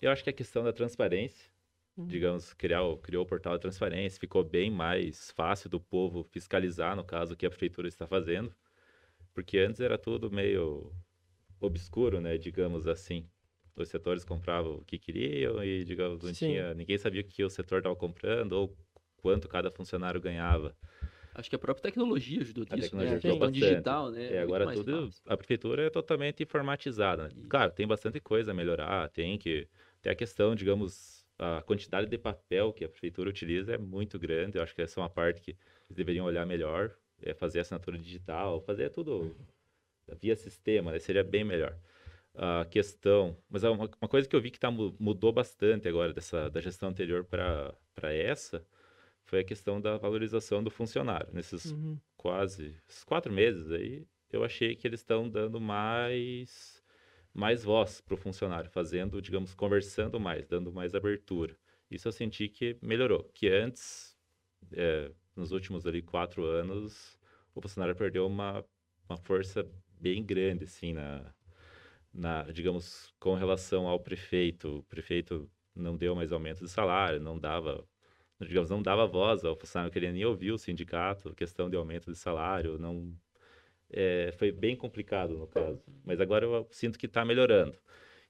eu 0.00 0.10
acho 0.10 0.22
que 0.22 0.30
a 0.30 0.32
questão 0.32 0.62
da 0.62 0.72
transparência, 0.72 1.50
Uhum. 1.96 2.06
digamos, 2.06 2.54
criar 2.54 2.80
criou 3.02 3.24
o 3.24 3.26
portal 3.26 3.54
de 3.54 3.60
transparência, 3.60 4.18
ficou 4.20 4.44
bem 4.44 4.70
mais 4.70 5.32
fácil 5.32 5.68
do 5.68 5.80
povo 5.80 6.22
fiscalizar, 6.24 6.96
no 6.96 7.04
caso, 7.04 7.34
o 7.34 7.36
que 7.36 7.44
a 7.44 7.50
prefeitura 7.50 7.88
está 7.88 8.06
fazendo, 8.06 8.54
porque 9.34 9.58
antes 9.58 9.80
era 9.80 9.98
tudo 9.98 10.30
meio 10.30 10.92
obscuro, 11.60 12.20
né, 12.20 12.38
digamos 12.38 12.86
assim. 12.86 13.28
Os 13.76 13.88
setores 13.88 14.24
compravam 14.24 14.76
o 14.76 14.84
que 14.84 14.98
queriam 14.98 15.62
e, 15.64 15.84
digamos, 15.84 16.22
não 16.22 16.32
tinha, 16.32 16.74
ninguém 16.74 16.98
sabia 16.98 17.22
o 17.22 17.24
que 17.24 17.42
o 17.44 17.50
setor 17.50 17.78
estava 17.78 17.96
comprando 17.96 18.52
ou 18.52 18.76
quanto 19.16 19.48
cada 19.48 19.70
funcionário 19.70 20.20
ganhava. 20.20 20.74
Acho 21.34 21.48
que 21.48 21.56
a 21.56 21.58
própria 21.58 21.82
tecnologia 21.82 22.40
ajudou 22.40 22.66
a 22.68 22.76
nisso, 22.76 22.90
tecnologia 22.90 23.12
né? 23.12 23.18
A 23.18 23.20
questão 23.20 23.50
digital, 23.50 24.10
né? 24.10 24.34
É, 24.34 24.40
agora 24.40 24.72
tudo, 24.72 25.06
fácil. 25.06 25.22
a 25.26 25.36
prefeitura 25.36 25.86
é 25.86 25.90
totalmente 25.90 26.42
informatizada. 26.42 27.28
Né? 27.28 27.46
Claro, 27.48 27.72
tem 27.72 27.86
bastante 27.86 28.20
coisa 28.20 28.50
a 28.50 28.54
melhorar, 28.54 29.08
tem 29.10 29.38
que 29.38 29.68
ter 30.02 30.10
a 30.10 30.14
questão, 30.14 30.54
digamos, 30.54 31.24
a 31.38 31.62
quantidade 31.62 32.08
de 32.08 32.18
papel 32.18 32.72
que 32.72 32.84
a 32.84 32.88
prefeitura 32.88 33.30
utiliza 33.30 33.74
é 33.74 33.78
muito 33.78 34.18
grande. 34.18 34.58
Eu 34.58 34.62
acho 34.62 34.74
que 34.74 34.82
essa 34.82 34.98
é 34.98 35.02
uma 35.02 35.08
parte 35.08 35.40
que 35.40 35.50
eles 35.52 35.96
deveriam 35.96 36.26
olhar 36.26 36.44
melhor, 36.44 36.94
é 37.22 37.32
fazer 37.32 37.60
assinatura 37.60 37.96
digital, 37.96 38.60
fazer 38.60 38.90
tudo 38.90 39.36
via 40.20 40.34
sistema, 40.34 40.92
né? 40.92 40.98
seria 40.98 41.22
bem 41.22 41.44
melhor. 41.44 41.76
A 42.42 42.64
questão, 42.64 43.36
mas 43.50 43.62
uma, 43.64 43.84
uma 44.00 44.08
coisa 44.08 44.26
que 44.26 44.34
eu 44.34 44.40
vi 44.40 44.50
que 44.50 44.58
tá, 44.58 44.70
mudou 44.70 45.30
bastante 45.30 45.86
agora 45.86 46.10
dessa 46.14 46.48
da 46.48 46.58
gestão 46.58 46.88
anterior 46.88 47.22
para 47.22 47.74
essa 48.14 48.66
foi 49.24 49.40
a 49.40 49.44
questão 49.44 49.78
da 49.78 49.98
valorização 49.98 50.64
do 50.64 50.70
funcionário. 50.70 51.28
Nesses 51.34 51.66
uhum. 51.66 51.98
quase 52.16 52.74
quatro 53.04 53.30
meses 53.30 53.70
aí, 53.70 54.06
eu 54.32 54.42
achei 54.42 54.74
que 54.74 54.88
eles 54.88 55.00
estão 55.00 55.28
dando 55.28 55.60
mais 55.60 56.82
mais 57.34 57.62
voz 57.62 58.00
para 58.00 58.14
o 58.14 58.16
funcionário, 58.16 58.70
fazendo, 58.70 59.20
digamos, 59.20 59.54
conversando 59.54 60.18
mais, 60.18 60.46
dando 60.46 60.72
mais 60.72 60.94
abertura. 60.94 61.54
Isso 61.90 62.08
eu 62.08 62.12
senti 62.12 62.48
que 62.48 62.76
melhorou, 62.80 63.24
que 63.34 63.48
antes, 63.48 64.16
é, 64.72 65.10
nos 65.36 65.52
últimos 65.52 65.86
ali 65.86 66.00
quatro 66.00 66.44
anos, 66.46 67.18
o 67.54 67.60
funcionário 67.60 67.94
perdeu 67.94 68.26
uma, 68.26 68.64
uma 69.08 69.18
força 69.18 69.68
bem 70.00 70.24
grande, 70.24 70.64
assim, 70.64 70.94
na, 70.94 71.34
na, 72.12 72.42
digamos, 72.44 73.12
com 73.18 73.34
relação 73.34 73.86
ao 73.86 73.98
prefeito. 74.00 74.78
O 74.78 74.82
prefeito 74.84 75.50
não 75.74 75.96
deu 75.96 76.14
mais 76.14 76.32
aumento 76.32 76.64
de 76.64 76.70
salário, 76.70 77.20
não 77.20 77.38
dava, 77.38 77.84
digamos, 78.40 78.70
não 78.70 78.82
dava 78.82 79.06
voz 79.06 79.44
ao 79.44 79.56
funcionário, 79.56 79.88
não 79.88 79.92
queria 79.92 80.12
nem 80.12 80.24
ouvir 80.24 80.52
o 80.52 80.58
sindicato, 80.58 81.34
questão 81.34 81.70
de 81.70 81.76
aumento 81.76 82.10
de 82.10 82.18
salário, 82.18 82.78
não 82.78 83.14
é, 83.92 84.32
foi 84.36 84.52
bem 84.52 84.76
complicado 84.76 85.36
no 85.36 85.46
caso. 85.46 85.82
Mas 86.04 86.20
agora 86.20 86.44
eu 86.44 86.66
sinto 86.70 86.98
que 86.98 87.06
está 87.06 87.24
melhorando. 87.24 87.78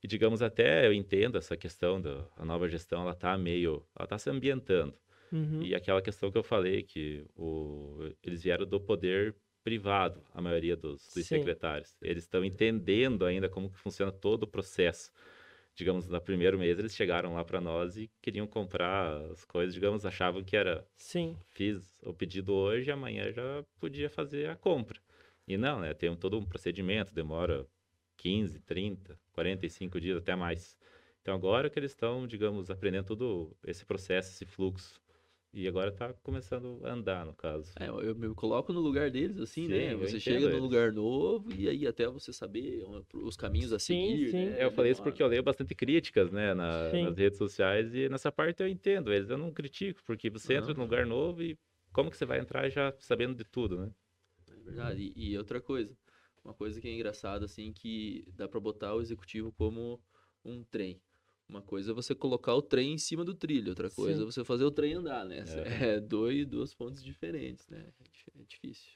E 0.02 0.08
digamos 0.08 0.40
até 0.40 0.86
eu 0.86 0.94
entendo 0.94 1.36
essa 1.36 1.56
questão 1.56 2.00
da 2.00 2.24
nova 2.38 2.68
gestão, 2.68 3.02
ela 3.02 3.12
está 3.12 3.36
meio, 3.36 3.84
ela 3.94 4.04
está 4.04 4.18
se 4.18 4.30
ambientando. 4.30 4.94
Uhum. 5.30 5.62
E 5.62 5.74
aquela 5.74 6.02
questão 6.02 6.30
que 6.30 6.38
eu 6.38 6.42
falei 6.42 6.82
que 6.82 7.24
o, 7.36 8.10
eles 8.22 8.42
vieram 8.42 8.66
do 8.66 8.80
poder 8.80 9.34
privado, 9.62 10.22
a 10.32 10.40
maioria 10.40 10.76
dos, 10.76 11.02
dos 11.14 11.26
secretários. 11.26 11.96
Eles 12.02 12.24
estão 12.24 12.44
entendendo 12.44 13.24
ainda 13.24 13.48
como 13.48 13.70
que 13.70 13.78
funciona 13.78 14.12
todo 14.12 14.44
o 14.44 14.46
processo. 14.46 15.12
Digamos, 15.74 16.08
no 16.08 16.20
primeiro 16.20 16.58
mês 16.58 16.78
eles 16.78 16.94
chegaram 16.94 17.34
lá 17.34 17.44
para 17.44 17.60
nós 17.60 17.96
e 17.96 18.10
queriam 18.20 18.46
comprar 18.46 19.16
as 19.30 19.44
coisas, 19.44 19.72
digamos, 19.72 20.04
achavam 20.04 20.42
que 20.42 20.56
era 20.56 20.86
Sim. 20.96 21.36
Fiz 21.48 22.00
o 22.02 22.12
pedido 22.12 22.52
hoje, 22.52 22.90
amanhã 22.90 23.32
já 23.32 23.64
podia 23.78 24.10
fazer 24.10 24.50
a 24.50 24.56
compra. 24.56 25.00
E 25.46 25.56
não, 25.56 25.80
né? 25.80 25.94
Tem 25.94 26.14
todo 26.16 26.38
um 26.38 26.44
procedimento, 26.44 27.14
demora 27.14 27.66
15, 28.18 28.60
30, 28.60 29.18
45 29.32 30.00
dias, 30.00 30.18
até 30.18 30.34
mais. 30.36 30.76
Então 31.22 31.34
agora 31.34 31.70
que 31.70 31.78
eles 31.78 31.92
estão, 31.92 32.26
digamos, 32.26 32.70
aprendendo 32.70 33.06
todo 33.06 33.56
esse 33.64 33.84
processo, 33.84 34.30
esse 34.30 34.44
fluxo. 34.44 35.00
E 35.52 35.66
agora 35.66 35.90
está 35.90 36.12
começando 36.22 36.80
a 36.84 36.92
andar, 36.92 37.26
no 37.26 37.34
caso. 37.34 37.72
É, 37.78 37.88
eu 37.88 38.14
me 38.14 38.32
coloco 38.34 38.72
no 38.72 38.80
lugar 38.80 39.10
deles, 39.10 39.38
assim, 39.40 39.66
sim, 39.66 39.72
né? 39.72 39.96
Você 39.96 40.20
chega 40.20 40.48
num 40.48 40.60
lugar 40.60 40.92
novo 40.92 41.52
e 41.52 41.68
aí 41.68 41.86
até 41.86 42.06
você 42.06 42.32
saber 42.32 42.84
os 43.12 43.36
caminhos 43.36 43.72
a 43.72 43.78
seguir. 43.78 44.28
Sim, 44.28 44.30
sim. 44.30 44.44
Né? 44.50 44.60
É, 44.60 44.64
eu 44.64 44.70
falei 44.70 44.92
isso 44.92 45.02
porque 45.02 45.22
eu 45.22 45.26
leio 45.26 45.42
bastante 45.42 45.74
críticas, 45.74 46.30
né, 46.30 46.54
na, 46.54 46.92
nas 46.92 47.16
redes 47.16 47.36
sociais 47.38 47.92
e 47.94 48.08
nessa 48.08 48.30
parte 48.30 48.62
eu 48.62 48.68
entendo 48.68 49.12
eles. 49.12 49.28
Eu 49.28 49.38
não 49.38 49.50
critico, 49.52 50.00
porque 50.06 50.30
você 50.30 50.54
entra 50.54 50.72
num 50.72 50.82
lugar 50.82 51.04
novo 51.04 51.42
e 51.42 51.58
como 51.92 52.10
que 52.10 52.16
você 52.16 52.24
vai 52.24 52.38
entrar 52.38 52.68
já 52.70 52.94
sabendo 53.00 53.34
de 53.34 53.44
tudo, 53.44 53.76
né? 53.86 53.90
verdade. 54.64 55.12
E, 55.16 55.32
e, 55.32 55.38
outra 55.38 55.60
coisa, 55.60 55.96
uma 56.44 56.54
coisa 56.54 56.80
que 56.80 56.88
é 56.88 56.92
engraçada, 56.92 57.44
assim, 57.44 57.72
que 57.72 58.24
dá 58.34 58.48
para 58.48 58.60
botar 58.60 58.94
o 58.94 59.00
executivo 59.00 59.52
como 59.52 60.00
um 60.44 60.64
trem. 60.64 61.00
Uma 61.50 61.60
coisa 61.60 61.90
é 61.90 61.94
você 61.94 62.14
colocar 62.14 62.54
o 62.54 62.62
trem 62.62 62.94
em 62.94 62.98
cima 62.98 63.24
do 63.24 63.34
trilho, 63.34 63.70
outra 63.70 63.90
coisa 63.90 64.18
Sim. 64.18 64.22
é 64.22 64.26
você 64.26 64.44
fazer 64.44 64.64
o 64.64 64.70
trem 64.70 64.94
andar, 64.94 65.24
né? 65.24 65.44
É, 65.48 65.94
é 65.96 66.00
dois, 66.00 66.46
duas 66.46 66.72
pontos 66.72 67.02
diferentes, 67.02 67.68
né? 67.68 67.84
É, 68.00 68.40
é 68.40 68.44
difícil. 68.44 68.92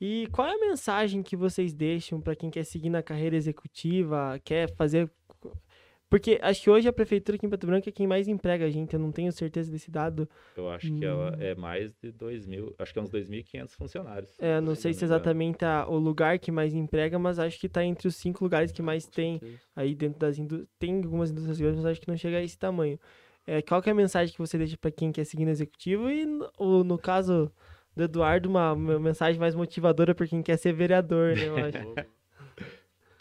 E 0.00 0.26
qual 0.32 0.48
é 0.48 0.54
a 0.54 0.58
mensagem 0.58 1.22
que 1.22 1.36
vocês 1.36 1.72
deixam 1.72 2.20
para 2.20 2.34
quem 2.34 2.50
quer 2.50 2.64
seguir 2.64 2.90
na 2.90 3.04
carreira 3.04 3.36
executiva, 3.36 4.40
quer 4.42 4.74
fazer 4.74 5.08
porque 6.12 6.38
acho 6.42 6.60
que 6.60 6.68
hoje 6.68 6.86
a 6.86 6.92
prefeitura 6.92 7.36
aqui 7.36 7.46
em 7.46 7.48
Pato 7.48 7.66
Branco 7.66 7.88
é 7.88 7.90
quem 7.90 8.06
mais 8.06 8.28
emprega 8.28 8.66
a 8.66 8.70
gente, 8.70 8.92
eu 8.92 9.00
não 9.00 9.10
tenho 9.10 9.32
certeza 9.32 9.72
desse 9.72 9.90
dado. 9.90 10.28
Eu 10.54 10.68
acho 10.68 10.92
que 10.92 11.02
ela 11.02 11.30
hum. 11.30 11.40
é 11.40 11.54
mais 11.54 11.94
de 12.02 12.12
2 12.12 12.44
mil, 12.44 12.74
acho 12.78 12.92
que 12.92 12.98
é 12.98 13.02
uns 13.02 13.08
2.500 13.08 13.70
funcionários. 13.70 14.30
É, 14.38 14.60
não 14.60 14.74
sei 14.74 14.92
se 14.92 15.06
exatamente 15.06 15.64
a, 15.64 15.88
o 15.88 15.96
lugar 15.96 16.38
que 16.38 16.52
mais 16.52 16.74
emprega, 16.74 17.18
mas 17.18 17.38
acho 17.38 17.58
que 17.58 17.66
está 17.66 17.82
entre 17.82 18.08
os 18.08 18.14
cinco 18.14 18.44
lugares 18.44 18.70
que 18.70 18.82
mais 18.82 19.06
tem 19.06 19.40
aí 19.74 19.94
dentro 19.94 20.18
das 20.18 20.36
indústrias. 20.36 20.68
Tem 20.78 21.02
algumas 21.02 21.30
indústrias 21.30 21.58
grandes, 21.58 21.78
mas 21.78 21.92
acho 21.92 22.00
que 22.02 22.08
não 22.08 22.16
chega 22.18 22.36
a 22.36 22.42
esse 22.42 22.58
tamanho. 22.58 23.00
É, 23.46 23.62
qual 23.62 23.80
que 23.80 23.88
é 23.88 23.92
a 23.92 23.94
mensagem 23.94 24.34
que 24.34 24.38
você 24.38 24.58
deixa 24.58 24.76
para 24.76 24.90
quem 24.90 25.12
quer 25.12 25.24
seguir 25.24 25.46
no 25.46 25.50
executivo 25.50 26.10
e, 26.10 26.26
no, 26.26 26.84
no 26.84 26.98
caso 26.98 27.50
do 27.96 28.02
Eduardo, 28.02 28.50
uma, 28.50 28.74
uma 28.74 29.00
mensagem 29.00 29.40
mais 29.40 29.54
motivadora 29.54 30.14
para 30.14 30.26
quem 30.26 30.42
quer 30.42 30.58
ser 30.58 30.74
vereador, 30.74 31.34
né, 31.34 31.46
eu 31.46 31.56
acho. 31.64 32.12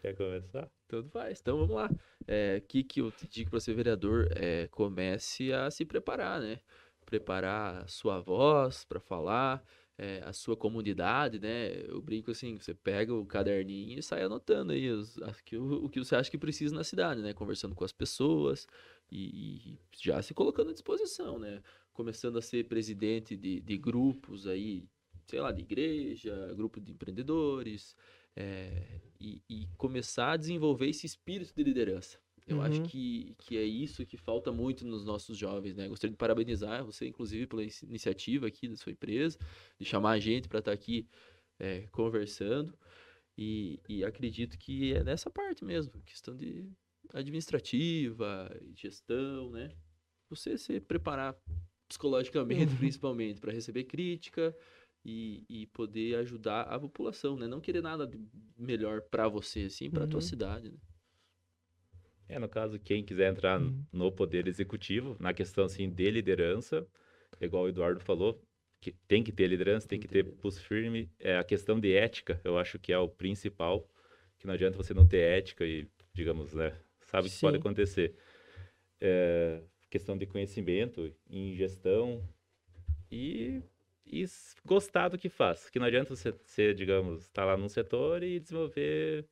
Quer 0.02 0.16
começar? 0.16 0.68
Tudo 0.88 1.10
faz. 1.10 1.40
Então 1.40 1.60
vamos 1.60 1.76
lá. 1.76 1.90
É, 2.28 2.60
que 2.68 2.84
que 2.84 3.02
eu 3.02 3.12
te 3.12 3.28
digo 3.28 3.52
para 3.52 3.60
ser 3.60 3.76
vereador? 3.76 4.28
É, 4.32 4.68
comece 4.68 5.54
a 5.54 5.70
se 5.70 5.86
preparar, 5.86 6.42
né? 6.42 6.60
Preparar 7.06 7.84
a 7.84 7.88
sua 7.88 8.20
voz 8.20 8.84
para 8.84 9.00
falar, 9.00 9.64
é, 9.96 10.24
a 10.26 10.34
sua 10.34 10.58
comunidade, 10.58 11.40
né? 11.40 11.84
Eu 11.88 12.02
brinco 12.02 12.32
assim, 12.32 12.58
você 12.58 12.74
pega 12.74 13.14
o 13.14 13.24
caderninho 13.28 14.00
e 14.00 14.02
sai 14.02 14.24
anotando 14.24 14.72
aí 14.74 14.90
os, 14.90 15.18
o, 15.54 15.86
o 15.86 15.90
que 15.90 16.00
você 16.00 16.16
acha 16.16 16.32
que 16.32 16.38
precisa 16.38 16.74
na 16.74 16.84
cidade, 16.84 17.22
né? 17.22 17.32
Conversando 17.32 17.76
com 17.76 17.84
as 17.84 17.92
pessoas 17.92 18.68
e, 19.12 19.76
e 19.76 19.80
já 20.00 20.20
se 20.24 20.34
colocando 20.34 20.72
à 20.72 20.74
disposição, 20.74 21.38
né? 21.38 21.62
Começando 21.94 22.40
a 22.40 22.42
ser 22.42 22.68
presidente 22.68 23.38
de, 23.38 23.60
de 23.62 23.78
grupos 23.78 24.48
aí, 24.48 24.84
sei 25.28 25.40
lá, 25.40 25.52
de 25.52 25.62
igreja, 25.62 26.52
grupo 26.56 26.82
de 26.82 26.92
empreendedores, 26.92 27.96
é, 28.36 29.02
e, 29.20 29.41
e, 29.50 29.67
começar 29.78 30.32
a 30.32 30.38
desenvolver 30.38 30.88
esse 30.89 31.06
espírito 31.06 31.54
de 31.54 31.63
liderança. 31.63 32.17
Eu 32.48 32.58
uhum. 32.58 32.63
acho 32.63 32.82
que, 32.84 33.36
que 33.38 33.58
é 33.58 33.63
isso 33.63 34.06
que 34.06 34.17
falta 34.17 34.52
muito 34.52 34.86
nos 34.86 35.06
nossos 35.06 35.38
jovens, 35.38 35.76
né? 35.76 35.88
Gostaria 35.88 36.12
de 36.12 36.17
parabenizar 36.17 36.84
você, 36.84 37.08
inclusive, 37.08 37.46
pela 37.46 37.63
iniciativa 37.63 38.48
aqui 38.48 38.67
da 38.67 38.76
sua 38.76 38.91
empresa, 38.91 39.38
de 39.80 39.86
chamar 39.86 40.12
a 40.12 40.20
gente 40.20 40.48
para 40.48 40.60
estar 40.60 40.72
tá 40.72 40.76
aqui 40.76 41.08
é, 41.60 41.88
conversando. 41.91 42.78
E, 43.38 43.80
e, 43.88 44.04
acredito 44.04 44.58
que 44.58 44.94
é 44.94 45.04
nessa 45.04 45.30
parte 45.30 45.63
mesmo, 45.63 45.94
questão 46.04 46.36
de 46.36 46.67
administrativa, 47.13 48.50
gestão, 48.76 49.52
né? 49.52 49.72
Você 50.30 50.58
se 50.58 50.80
preparar 50.80 51.38
psicologicamente, 51.88 52.72
uhum. 52.74 52.78
principalmente, 52.78 53.39
para 53.39 53.52
receber 53.52 53.84
crítica, 53.84 54.56
e, 55.04 55.44
e 55.50 55.68
poder 55.68 56.16
ajudar 56.16 56.62
a 56.62 56.80
população, 56.80 57.36
né? 57.36 57.48
Não 57.48 57.60
querer 57.60 57.82
nada 57.82 58.10
melhor 58.58 59.02
para 59.02 59.28
você, 59.28 59.64
assim, 59.64 59.90
para 59.90 60.04
uhum. 60.04 60.10
tua 60.10 60.22
cidade, 60.22 60.70
né? 60.70 60.78
É, 62.30 62.40
no 62.40 62.48
caso, 62.48 62.80
quem 62.80 63.04
quiser 63.04 63.30
entrar 63.30 63.60
uhum. 63.60 63.84
no 63.92 64.12
poder 64.12 64.48
executivo, 64.48 65.18
na 65.20 65.34
questão 65.34 65.66
assim 65.66 65.90
de 65.90 66.10
liderança, 66.10 66.88
igual 67.42 67.64
o 67.64 67.70
Eduardo 67.70 68.00
falou, 68.00 68.42
que 68.80 68.92
tem 69.08 69.22
que 69.22 69.34
ter 69.34 69.48
liderança, 69.48 69.88
tem 69.88 70.00
que 70.00 70.08
ter 70.08 70.24
pulso 70.24 70.62
firme. 70.62 71.12
É 71.20 71.38
a 71.38 71.44
questão 71.44 71.78
de 71.78 71.94
ética, 71.94 72.40
eu 72.44 72.58
acho 72.58 72.80
que 72.80 72.94
é 72.94 72.98
o 72.98 73.10
principal, 73.10 73.86
que 74.40 74.48
não 74.48 74.54
adianta 74.54 74.78
você 74.78 74.94
não 74.94 75.06
ter 75.06 75.18
ética 75.18 75.66
e, 75.66 75.88
digamos, 76.14 76.54
né, 76.54 76.74
sabe 77.02 77.28
o 77.28 77.32
que 77.32 77.40
pode 77.40 77.58
acontecer. 77.58 78.16
É, 79.02 79.62
questão 79.90 80.18
de 80.18 80.26
conhecimento 80.26 81.14
em 81.30 81.54
gestão, 81.54 82.26
e, 83.12 83.62
e 84.06 84.26
gostar 84.66 85.10
do 85.10 85.18
que 85.18 85.30
faz. 85.30 85.70
Que 85.70 85.80
não 85.80 85.86
adianta 85.86 86.16
você 86.16 86.34
ser, 86.46 86.76
digamos, 86.76 87.24
estar 87.24 87.46
lá 87.46 87.58
num 87.58 87.70
setor 87.70 88.24
e 88.24 88.40
desenvolver 88.40 89.26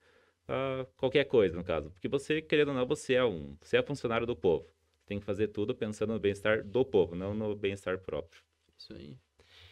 ah, 0.48 0.86
qualquer 0.98 1.26
coisa, 1.26 1.56
no 1.56 1.64
caso. 1.64 1.92
Porque 1.92 2.08
você, 2.08 2.42
querendo 2.42 2.70
ou 2.70 2.74
não, 2.74 2.86
você 2.86 3.14
é 3.14 3.24
um, 3.24 3.56
você 3.62 3.78
é 3.78 3.84
funcionário 3.84 4.26
do 4.26 4.36
povo. 4.36 4.66
Tem 5.06 5.20
que 5.20 5.26
fazer 5.26 5.50
tudo 5.50 5.76
pensando 5.76 6.14
no 6.14 6.20
bem-estar 6.20 6.64
do 6.64 6.86
povo, 6.86 7.16
não 7.16 7.34
no 7.34 7.56
bem-estar 7.56 7.98
próprio. 8.00 8.42
Isso 8.78 8.94
aí. 8.94 9.18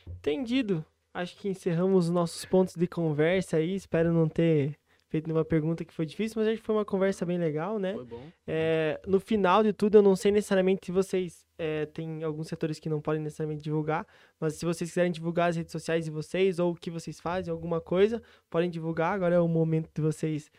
Entendido. 0.08 0.86
Acho 1.14 1.36
que 1.38 1.50
encerramos 1.50 2.06
os 2.06 2.12
nossos 2.12 2.46
pontos 2.46 2.76
de 2.76 2.88
conversa 2.88 3.58
aí. 3.58 3.74
Espero 3.74 4.14
não 4.14 4.28
ter 4.28 4.78
feito 5.10 5.28
nenhuma 5.28 5.46
pergunta 5.46 5.86
que 5.86 5.94
foi 5.94 6.06
difícil, 6.06 6.40
mas 6.42 6.48
acho 6.50 6.60
que 6.62 6.66
foi 6.66 6.76
uma 6.76 6.86
conversa 6.86 7.26
bem 7.26 7.38
legal, 7.38 7.80
né? 7.80 7.94
Foi 7.94 8.06
bom. 8.06 8.24
É, 8.46 9.00
no 9.08 9.20
final 9.20 9.64
de 9.64 9.72
tudo, 9.74 9.98
eu 9.98 10.02
não 10.02 10.16
sei 10.16 10.32
necessariamente 10.32 10.86
se 10.88 10.92
vocês 10.92 11.46
é, 11.58 11.86
tem 11.88 12.24
alguns 12.24 12.48
setores 12.48 12.80
que 12.80 12.90
não 12.90 13.00
podem 13.02 13.22
necessariamente 13.22 13.64
divulgar, 13.64 14.06
mas 14.40 14.56
se 14.56 14.66
vocês 14.66 14.90
quiserem 14.90 15.12
divulgar 15.12 15.50
as 15.50 15.56
redes 15.56 15.72
sociais 15.72 16.06
de 16.06 16.12
vocês 16.12 16.60
ou 16.60 16.72
o 16.74 16.76
que 16.76 16.92
vocês 16.92 17.20
fazem, 17.20 17.52
alguma 17.52 17.80
coisa, 17.82 18.22
podem 18.50 18.70
divulgar. 18.70 19.14
Agora 19.14 19.36
é 19.36 19.40
o 19.40 19.48
momento 19.48 19.90
de 19.96 20.02
vocês 20.02 20.52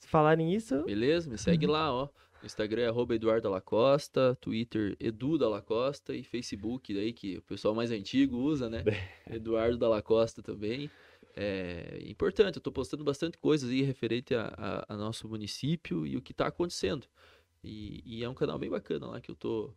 falarem 0.00 0.54
isso. 0.54 0.82
Beleza? 0.84 1.28
Me 1.30 1.36
segue 1.38 1.66
Uhum. 1.66 1.72
lá, 1.72 1.92
ó. 1.92 2.08
Instagram 2.42 2.82
é 2.84 2.86
arroba 2.88 3.14
Eduardo 3.14 3.42
Dalla 3.42 3.60
Costa, 3.60 4.34
Twitter 4.40 4.96
Edu 4.98 5.36
Dalla 5.36 5.60
Costa 5.60 6.14
e 6.14 6.24
Facebook 6.24 6.94
daí 6.94 7.12
que 7.12 7.36
o 7.36 7.42
pessoal 7.42 7.74
mais 7.74 7.90
antigo 7.90 8.38
usa, 8.38 8.70
né? 8.70 8.82
Eduardo 9.30 9.76
Dalla 9.76 10.00
Costa 10.00 10.42
também. 10.42 10.90
É 11.36 11.98
importante, 12.06 12.56
eu 12.56 12.62
tô 12.62 12.72
postando 12.72 13.04
bastante 13.04 13.38
coisas 13.38 13.70
aí 13.70 13.82
referente 13.82 14.34
a, 14.34 14.52
a- 14.56 14.84
a 14.94 14.96
nosso 14.96 15.28
município 15.28 16.06
e 16.06 16.16
o 16.16 16.22
que 16.22 16.34
tá 16.34 16.46
acontecendo. 16.48 17.06
E, 17.62 18.02
e 18.04 18.24
é 18.24 18.28
um 18.28 18.34
canal 18.34 18.58
bem 18.58 18.70
bacana 18.70 19.06
lá 19.06 19.20
que 19.20 19.30
eu 19.30 19.34
tô 19.34 19.72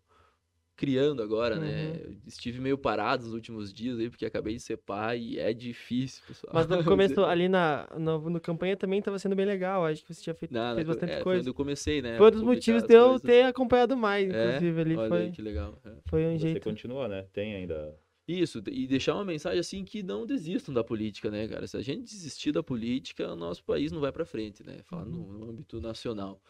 criando 0.76 1.22
agora, 1.22 1.60
né? 1.60 2.02
Eu 2.04 2.16
estive 2.26 2.60
meio 2.60 2.78
parado 2.78 3.24
nos 3.26 3.34
últimos 3.34 3.72
dias 3.72 4.00
aí 4.00 4.10
porque 4.10 4.26
acabei 4.26 4.56
de 4.56 4.60
ser 4.60 4.78
pai 4.78 5.20
e 5.20 5.39
é 5.39 5.54
difícil, 5.54 6.24
pessoal. 6.28 6.54
Mas 6.54 6.68
no 6.68 6.84
começo, 6.84 7.24
ali 7.24 7.48
na 7.48 7.88
no, 7.98 8.30
no 8.30 8.42
campanha 8.42 8.76
também 8.76 8.98
estava 9.00 9.20
sendo 9.20 9.36
bem 9.36 9.46
legal. 9.46 9.86
Acho 9.86 10.04
que 10.04 10.13
você 10.13 10.24
tinha 10.24 10.34
feito, 10.34 10.52
Não, 10.54 10.74
fez 10.76 10.88
bastante 10.88 11.13
é, 11.13 11.22
coisa. 11.22 11.39
onde 11.42 11.50
eu 11.50 11.54
comecei, 11.54 12.02
né? 12.02 12.18
Foi 12.18 12.28
um 12.28 12.32
dos 12.32 12.42
motivos 12.42 12.84
de 12.84 12.94
eu 12.94 13.04
coisas. 13.10 13.22
ter 13.22 13.44
acompanhado 13.46 13.96
mais, 13.96 14.28
É? 14.34 14.48
inclusive, 14.48 14.82
ali. 14.82 14.96
Olha 14.98 15.10
Foi, 15.10 15.20
aí, 15.20 15.32
que 15.32 15.42
legal. 15.44 15.80
é. 15.86 15.92
foi 16.08 16.26
um 16.26 16.32
Você 16.38 16.39
jeito. 16.39 16.63
continua, 16.63 17.08
né? 17.08 17.28
Tem 17.32 17.54
ainda 17.56 17.96
Isso, 18.27 18.63
e 18.71 18.88
deixar 18.88 19.15
uma 19.15 19.25
mensagem 19.25 19.59
assim 19.59 19.83
que 19.83 20.01
não 20.01 20.25
desistam 20.25 20.73
da 20.73 20.83
política, 20.83 21.29
né, 21.29 21.45
cara? 21.47 21.67
Se 21.67 21.75
a 21.75 21.81
gente 21.81 22.03
desistir 22.03 22.53
da 22.53 22.63
política, 22.63 23.33
o 23.33 23.36
nosso 23.36 23.63
país 23.65 23.91
não 23.91 23.99
vai 23.99 24.13
pra 24.13 24.25
frente, 24.25 24.63
né? 24.63 24.81
Falar 24.83 25.05
no, 25.05 25.33
no 25.33 25.49
âmbito 25.49 25.81
nacional. 25.81 26.41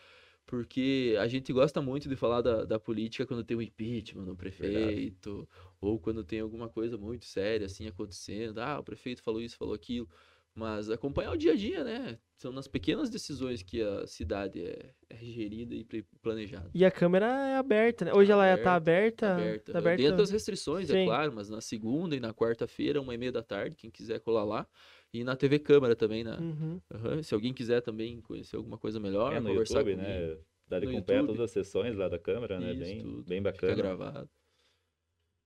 Porque 0.45 1.15
a 1.19 1.27
gente 1.27 1.51
gosta 1.51 1.81
muito 1.81 2.07
de 2.07 2.15
falar 2.15 2.41
da, 2.41 2.65
da 2.65 2.79
política 2.79 3.25
quando 3.25 3.43
tem 3.43 3.57
um 3.57 3.61
impeachment 3.61 4.25
no 4.25 4.35
prefeito, 4.35 5.47
ou 5.81 5.97
quando 5.99 6.23
tem 6.23 6.41
alguma 6.41 6.69
coisa 6.69 6.97
muito 6.97 7.25
séria 7.25 7.65
assim 7.65 7.87
acontecendo. 7.87 8.59
Ah, 8.59 8.77
o 8.79 8.83
prefeito 8.83 9.23
falou 9.23 9.41
isso, 9.41 9.57
falou 9.57 9.73
aquilo. 9.73 10.07
Mas 10.55 10.87
acompanhar 10.91 11.31
o 11.31 11.37
dia 11.37 11.53
a 11.53 11.55
dia, 11.55 11.83
né? 11.83 12.19
São 12.37 12.51
nas 12.51 12.67
pequenas 12.67 13.09
decisões 13.09 13.63
que 13.63 13.81
a 13.81 14.05
cidade 14.05 14.63
é, 14.63 14.93
é 15.09 15.15
gerida 15.17 15.73
e 15.73 15.83
planejada. 16.21 16.69
E 16.75 16.85
a 16.85 16.91
câmera 16.91 17.25
é 17.25 17.55
aberta, 17.55 18.05
né? 18.05 18.13
Hoje 18.13 18.31
ela 18.31 18.45
é- 18.45 18.55
tá 18.57 18.75
aberta. 18.75 19.33
aberta. 19.33 19.71
Tá 19.71 19.79
aberta. 19.79 20.01
Dentro 20.03 20.17
das 20.17 20.29
restrições, 20.29 20.89
é 20.91 20.93
Sim. 20.93 21.05
claro, 21.05 21.33
mas 21.33 21.49
na 21.49 21.59
segunda 21.59 22.15
e 22.15 22.19
na 22.19 22.33
quarta-feira, 22.35 23.01
uma 23.01 23.15
e 23.15 23.17
meia 23.17 23.31
da 23.31 23.41
tarde, 23.41 23.75
quem 23.75 23.89
quiser 23.89 24.19
colar 24.19 24.43
lá. 24.43 24.67
E 25.11 25.23
na 25.23 25.35
TV 25.35 25.57
Câmara 25.57 25.95
também, 25.95 26.23
na, 26.23 26.37
Uhum. 26.39 26.79
Aham, 26.93 27.23
Se 27.23 27.33
alguém 27.33 27.51
quiser 27.53 27.81
também 27.81 28.21
conhecer 28.21 28.55
alguma 28.55 28.77
coisa 28.77 28.99
melhor, 28.99 29.33
é 29.33 29.39
no 29.39 29.49
conversar 29.49 29.79
YouTube, 29.79 29.95
comigo, 29.95 30.09
né? 30.09 30.37
Dá 30.67 30.79
de 30.79 30.87
acompanhar 30.87 31.25
todas 31.25 31.41
as 31.41 31.51
sessões 31.51 31.95
lá 31.95 32.07
da 32.07 32.19
Câmara, 32.19 32.59
né? 32.59 32.71
Isso, 32.73 32.79
Bem, 32.79 33.01
tudo. 33.01 33.23
bem 33.23 33.39
fica 33.39 33.51
bacana. 33.51 33.75
gravado. 33.75 34.29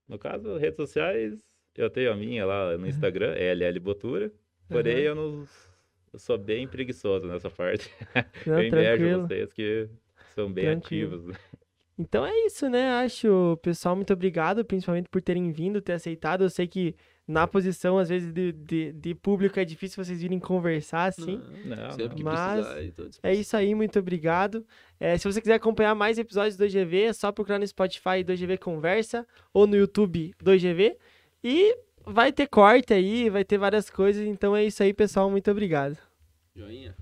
No 0.06 0.18
caso, 0.18 0.56
redes 0.56 0.76
sociais, 0.76 1.44
eu 1.76 1.88
tenho 1.90 2.12
a 2.12 2.16
minha 2.16 2.44
lá 2.46 2.72
Uhum. 2.72 2.78
no 2.78 2.86
Instagram, 2.86 3.32
é 3.34 3.44
LL 3.54 3.78
Botura. 3.80 4.32
Porém, 4.68 4.98
eu 4.98 5.14
não. 5.14 5.44
Eu 6.12 6.18
sou 6.18 6.38
bem 6.38 6.66
preguiçoso 6.66 7.26
nessa 7.26 7.50
parte. 7.50 7.90
Não, 8.46 8.60
eu 8.62 8.68
invejo 8.68 8.96
tranquilo. 8.96 9.26
vocês 9.28 9.52
que 9.52 9.88
são 10.34 10.50
bem 10.50 10.64
Tranquilo. 10.64 11.16
ativos. 11.16 11.36
Então 11.98 12.24
é 12.24 12.32
isso, 12.46 12.68
né? 12.70 12.90
Acho, 13.04 13.58
pessoal, 13.60 13.94
muito 13.96 14.12
obrigado, 14.12 14.64
principalmente 14.64 15.08
por 15.10 15.20
terem 15.20 15.50
vindo, 15.50 15.82
ter 15.82 15.92
aceitado. 15.92 16.44
Eu 16.44 16.48
sei 16.50 16.66
que 16.66 16.94
na 17.26 17.46
posição, 17.46 17.98
às 17.98 18.08
vezes, 18.08 18.32
de, 18.32 18.52
de, 18.52 18.92
de 18.92 19.14
público 19.14 19.58
é 19.60 19.64
difícil 19.64 20.02
vocês 20.02 20.22
virem 20.22 20.38
conversar, 20.38 21.06
assim. 21.06 21.42
Não, 21.66 21.76
Não, 21.76 21.90
sempre 21.90 22.08
não. 22.08 22.14
que 22.14 22.22
Mas 22.24 22.66
precisar, 22.66 23.18
É 23.22 23.34
isso 23.34 23.54
aí, 23.56 23.74
muito 23.74 23.98
obrigado. 23.98 24.64
É, 24.98 25.18
se 25.18 25.24
você 25.30 25.40
quiser 25.42 25.54
acompanhar 25.54 25.94
mais 25.94 26.18
episódios 26.18 26.56
do 26.56 26.64
2GV, 26.64 27.08
é 27.08 27.12
só 27.12 27.30
procurar 27.32 27.58
no 27.58 27.66
Spotify 27.66 28.24
2GV 28.24 28.58
Conversa 28.58 29.26
ou 29.52 29.66
no 29.66 29.76
YouTube 29.76 30.32
2GV. 30.42 30.96
E 31.44 31.76
vai 32.08 32.32
ter 32.32 32.46
corte 32.46 32.92
aí, 32.92 33.28
vai 33.30 33.44
ter 33.44 33.58
várias 33.58 33.90
coisas. 33.90 34.26
Então 34.26 34.56
é 34.56 34.64
isso 34.64 34.82
aí, 34.82 34.92
pessoal. 34.92 35.30
Muito 35.30 35.50
obrigado. 35.50 35.96
Joinha. 36.54 36.94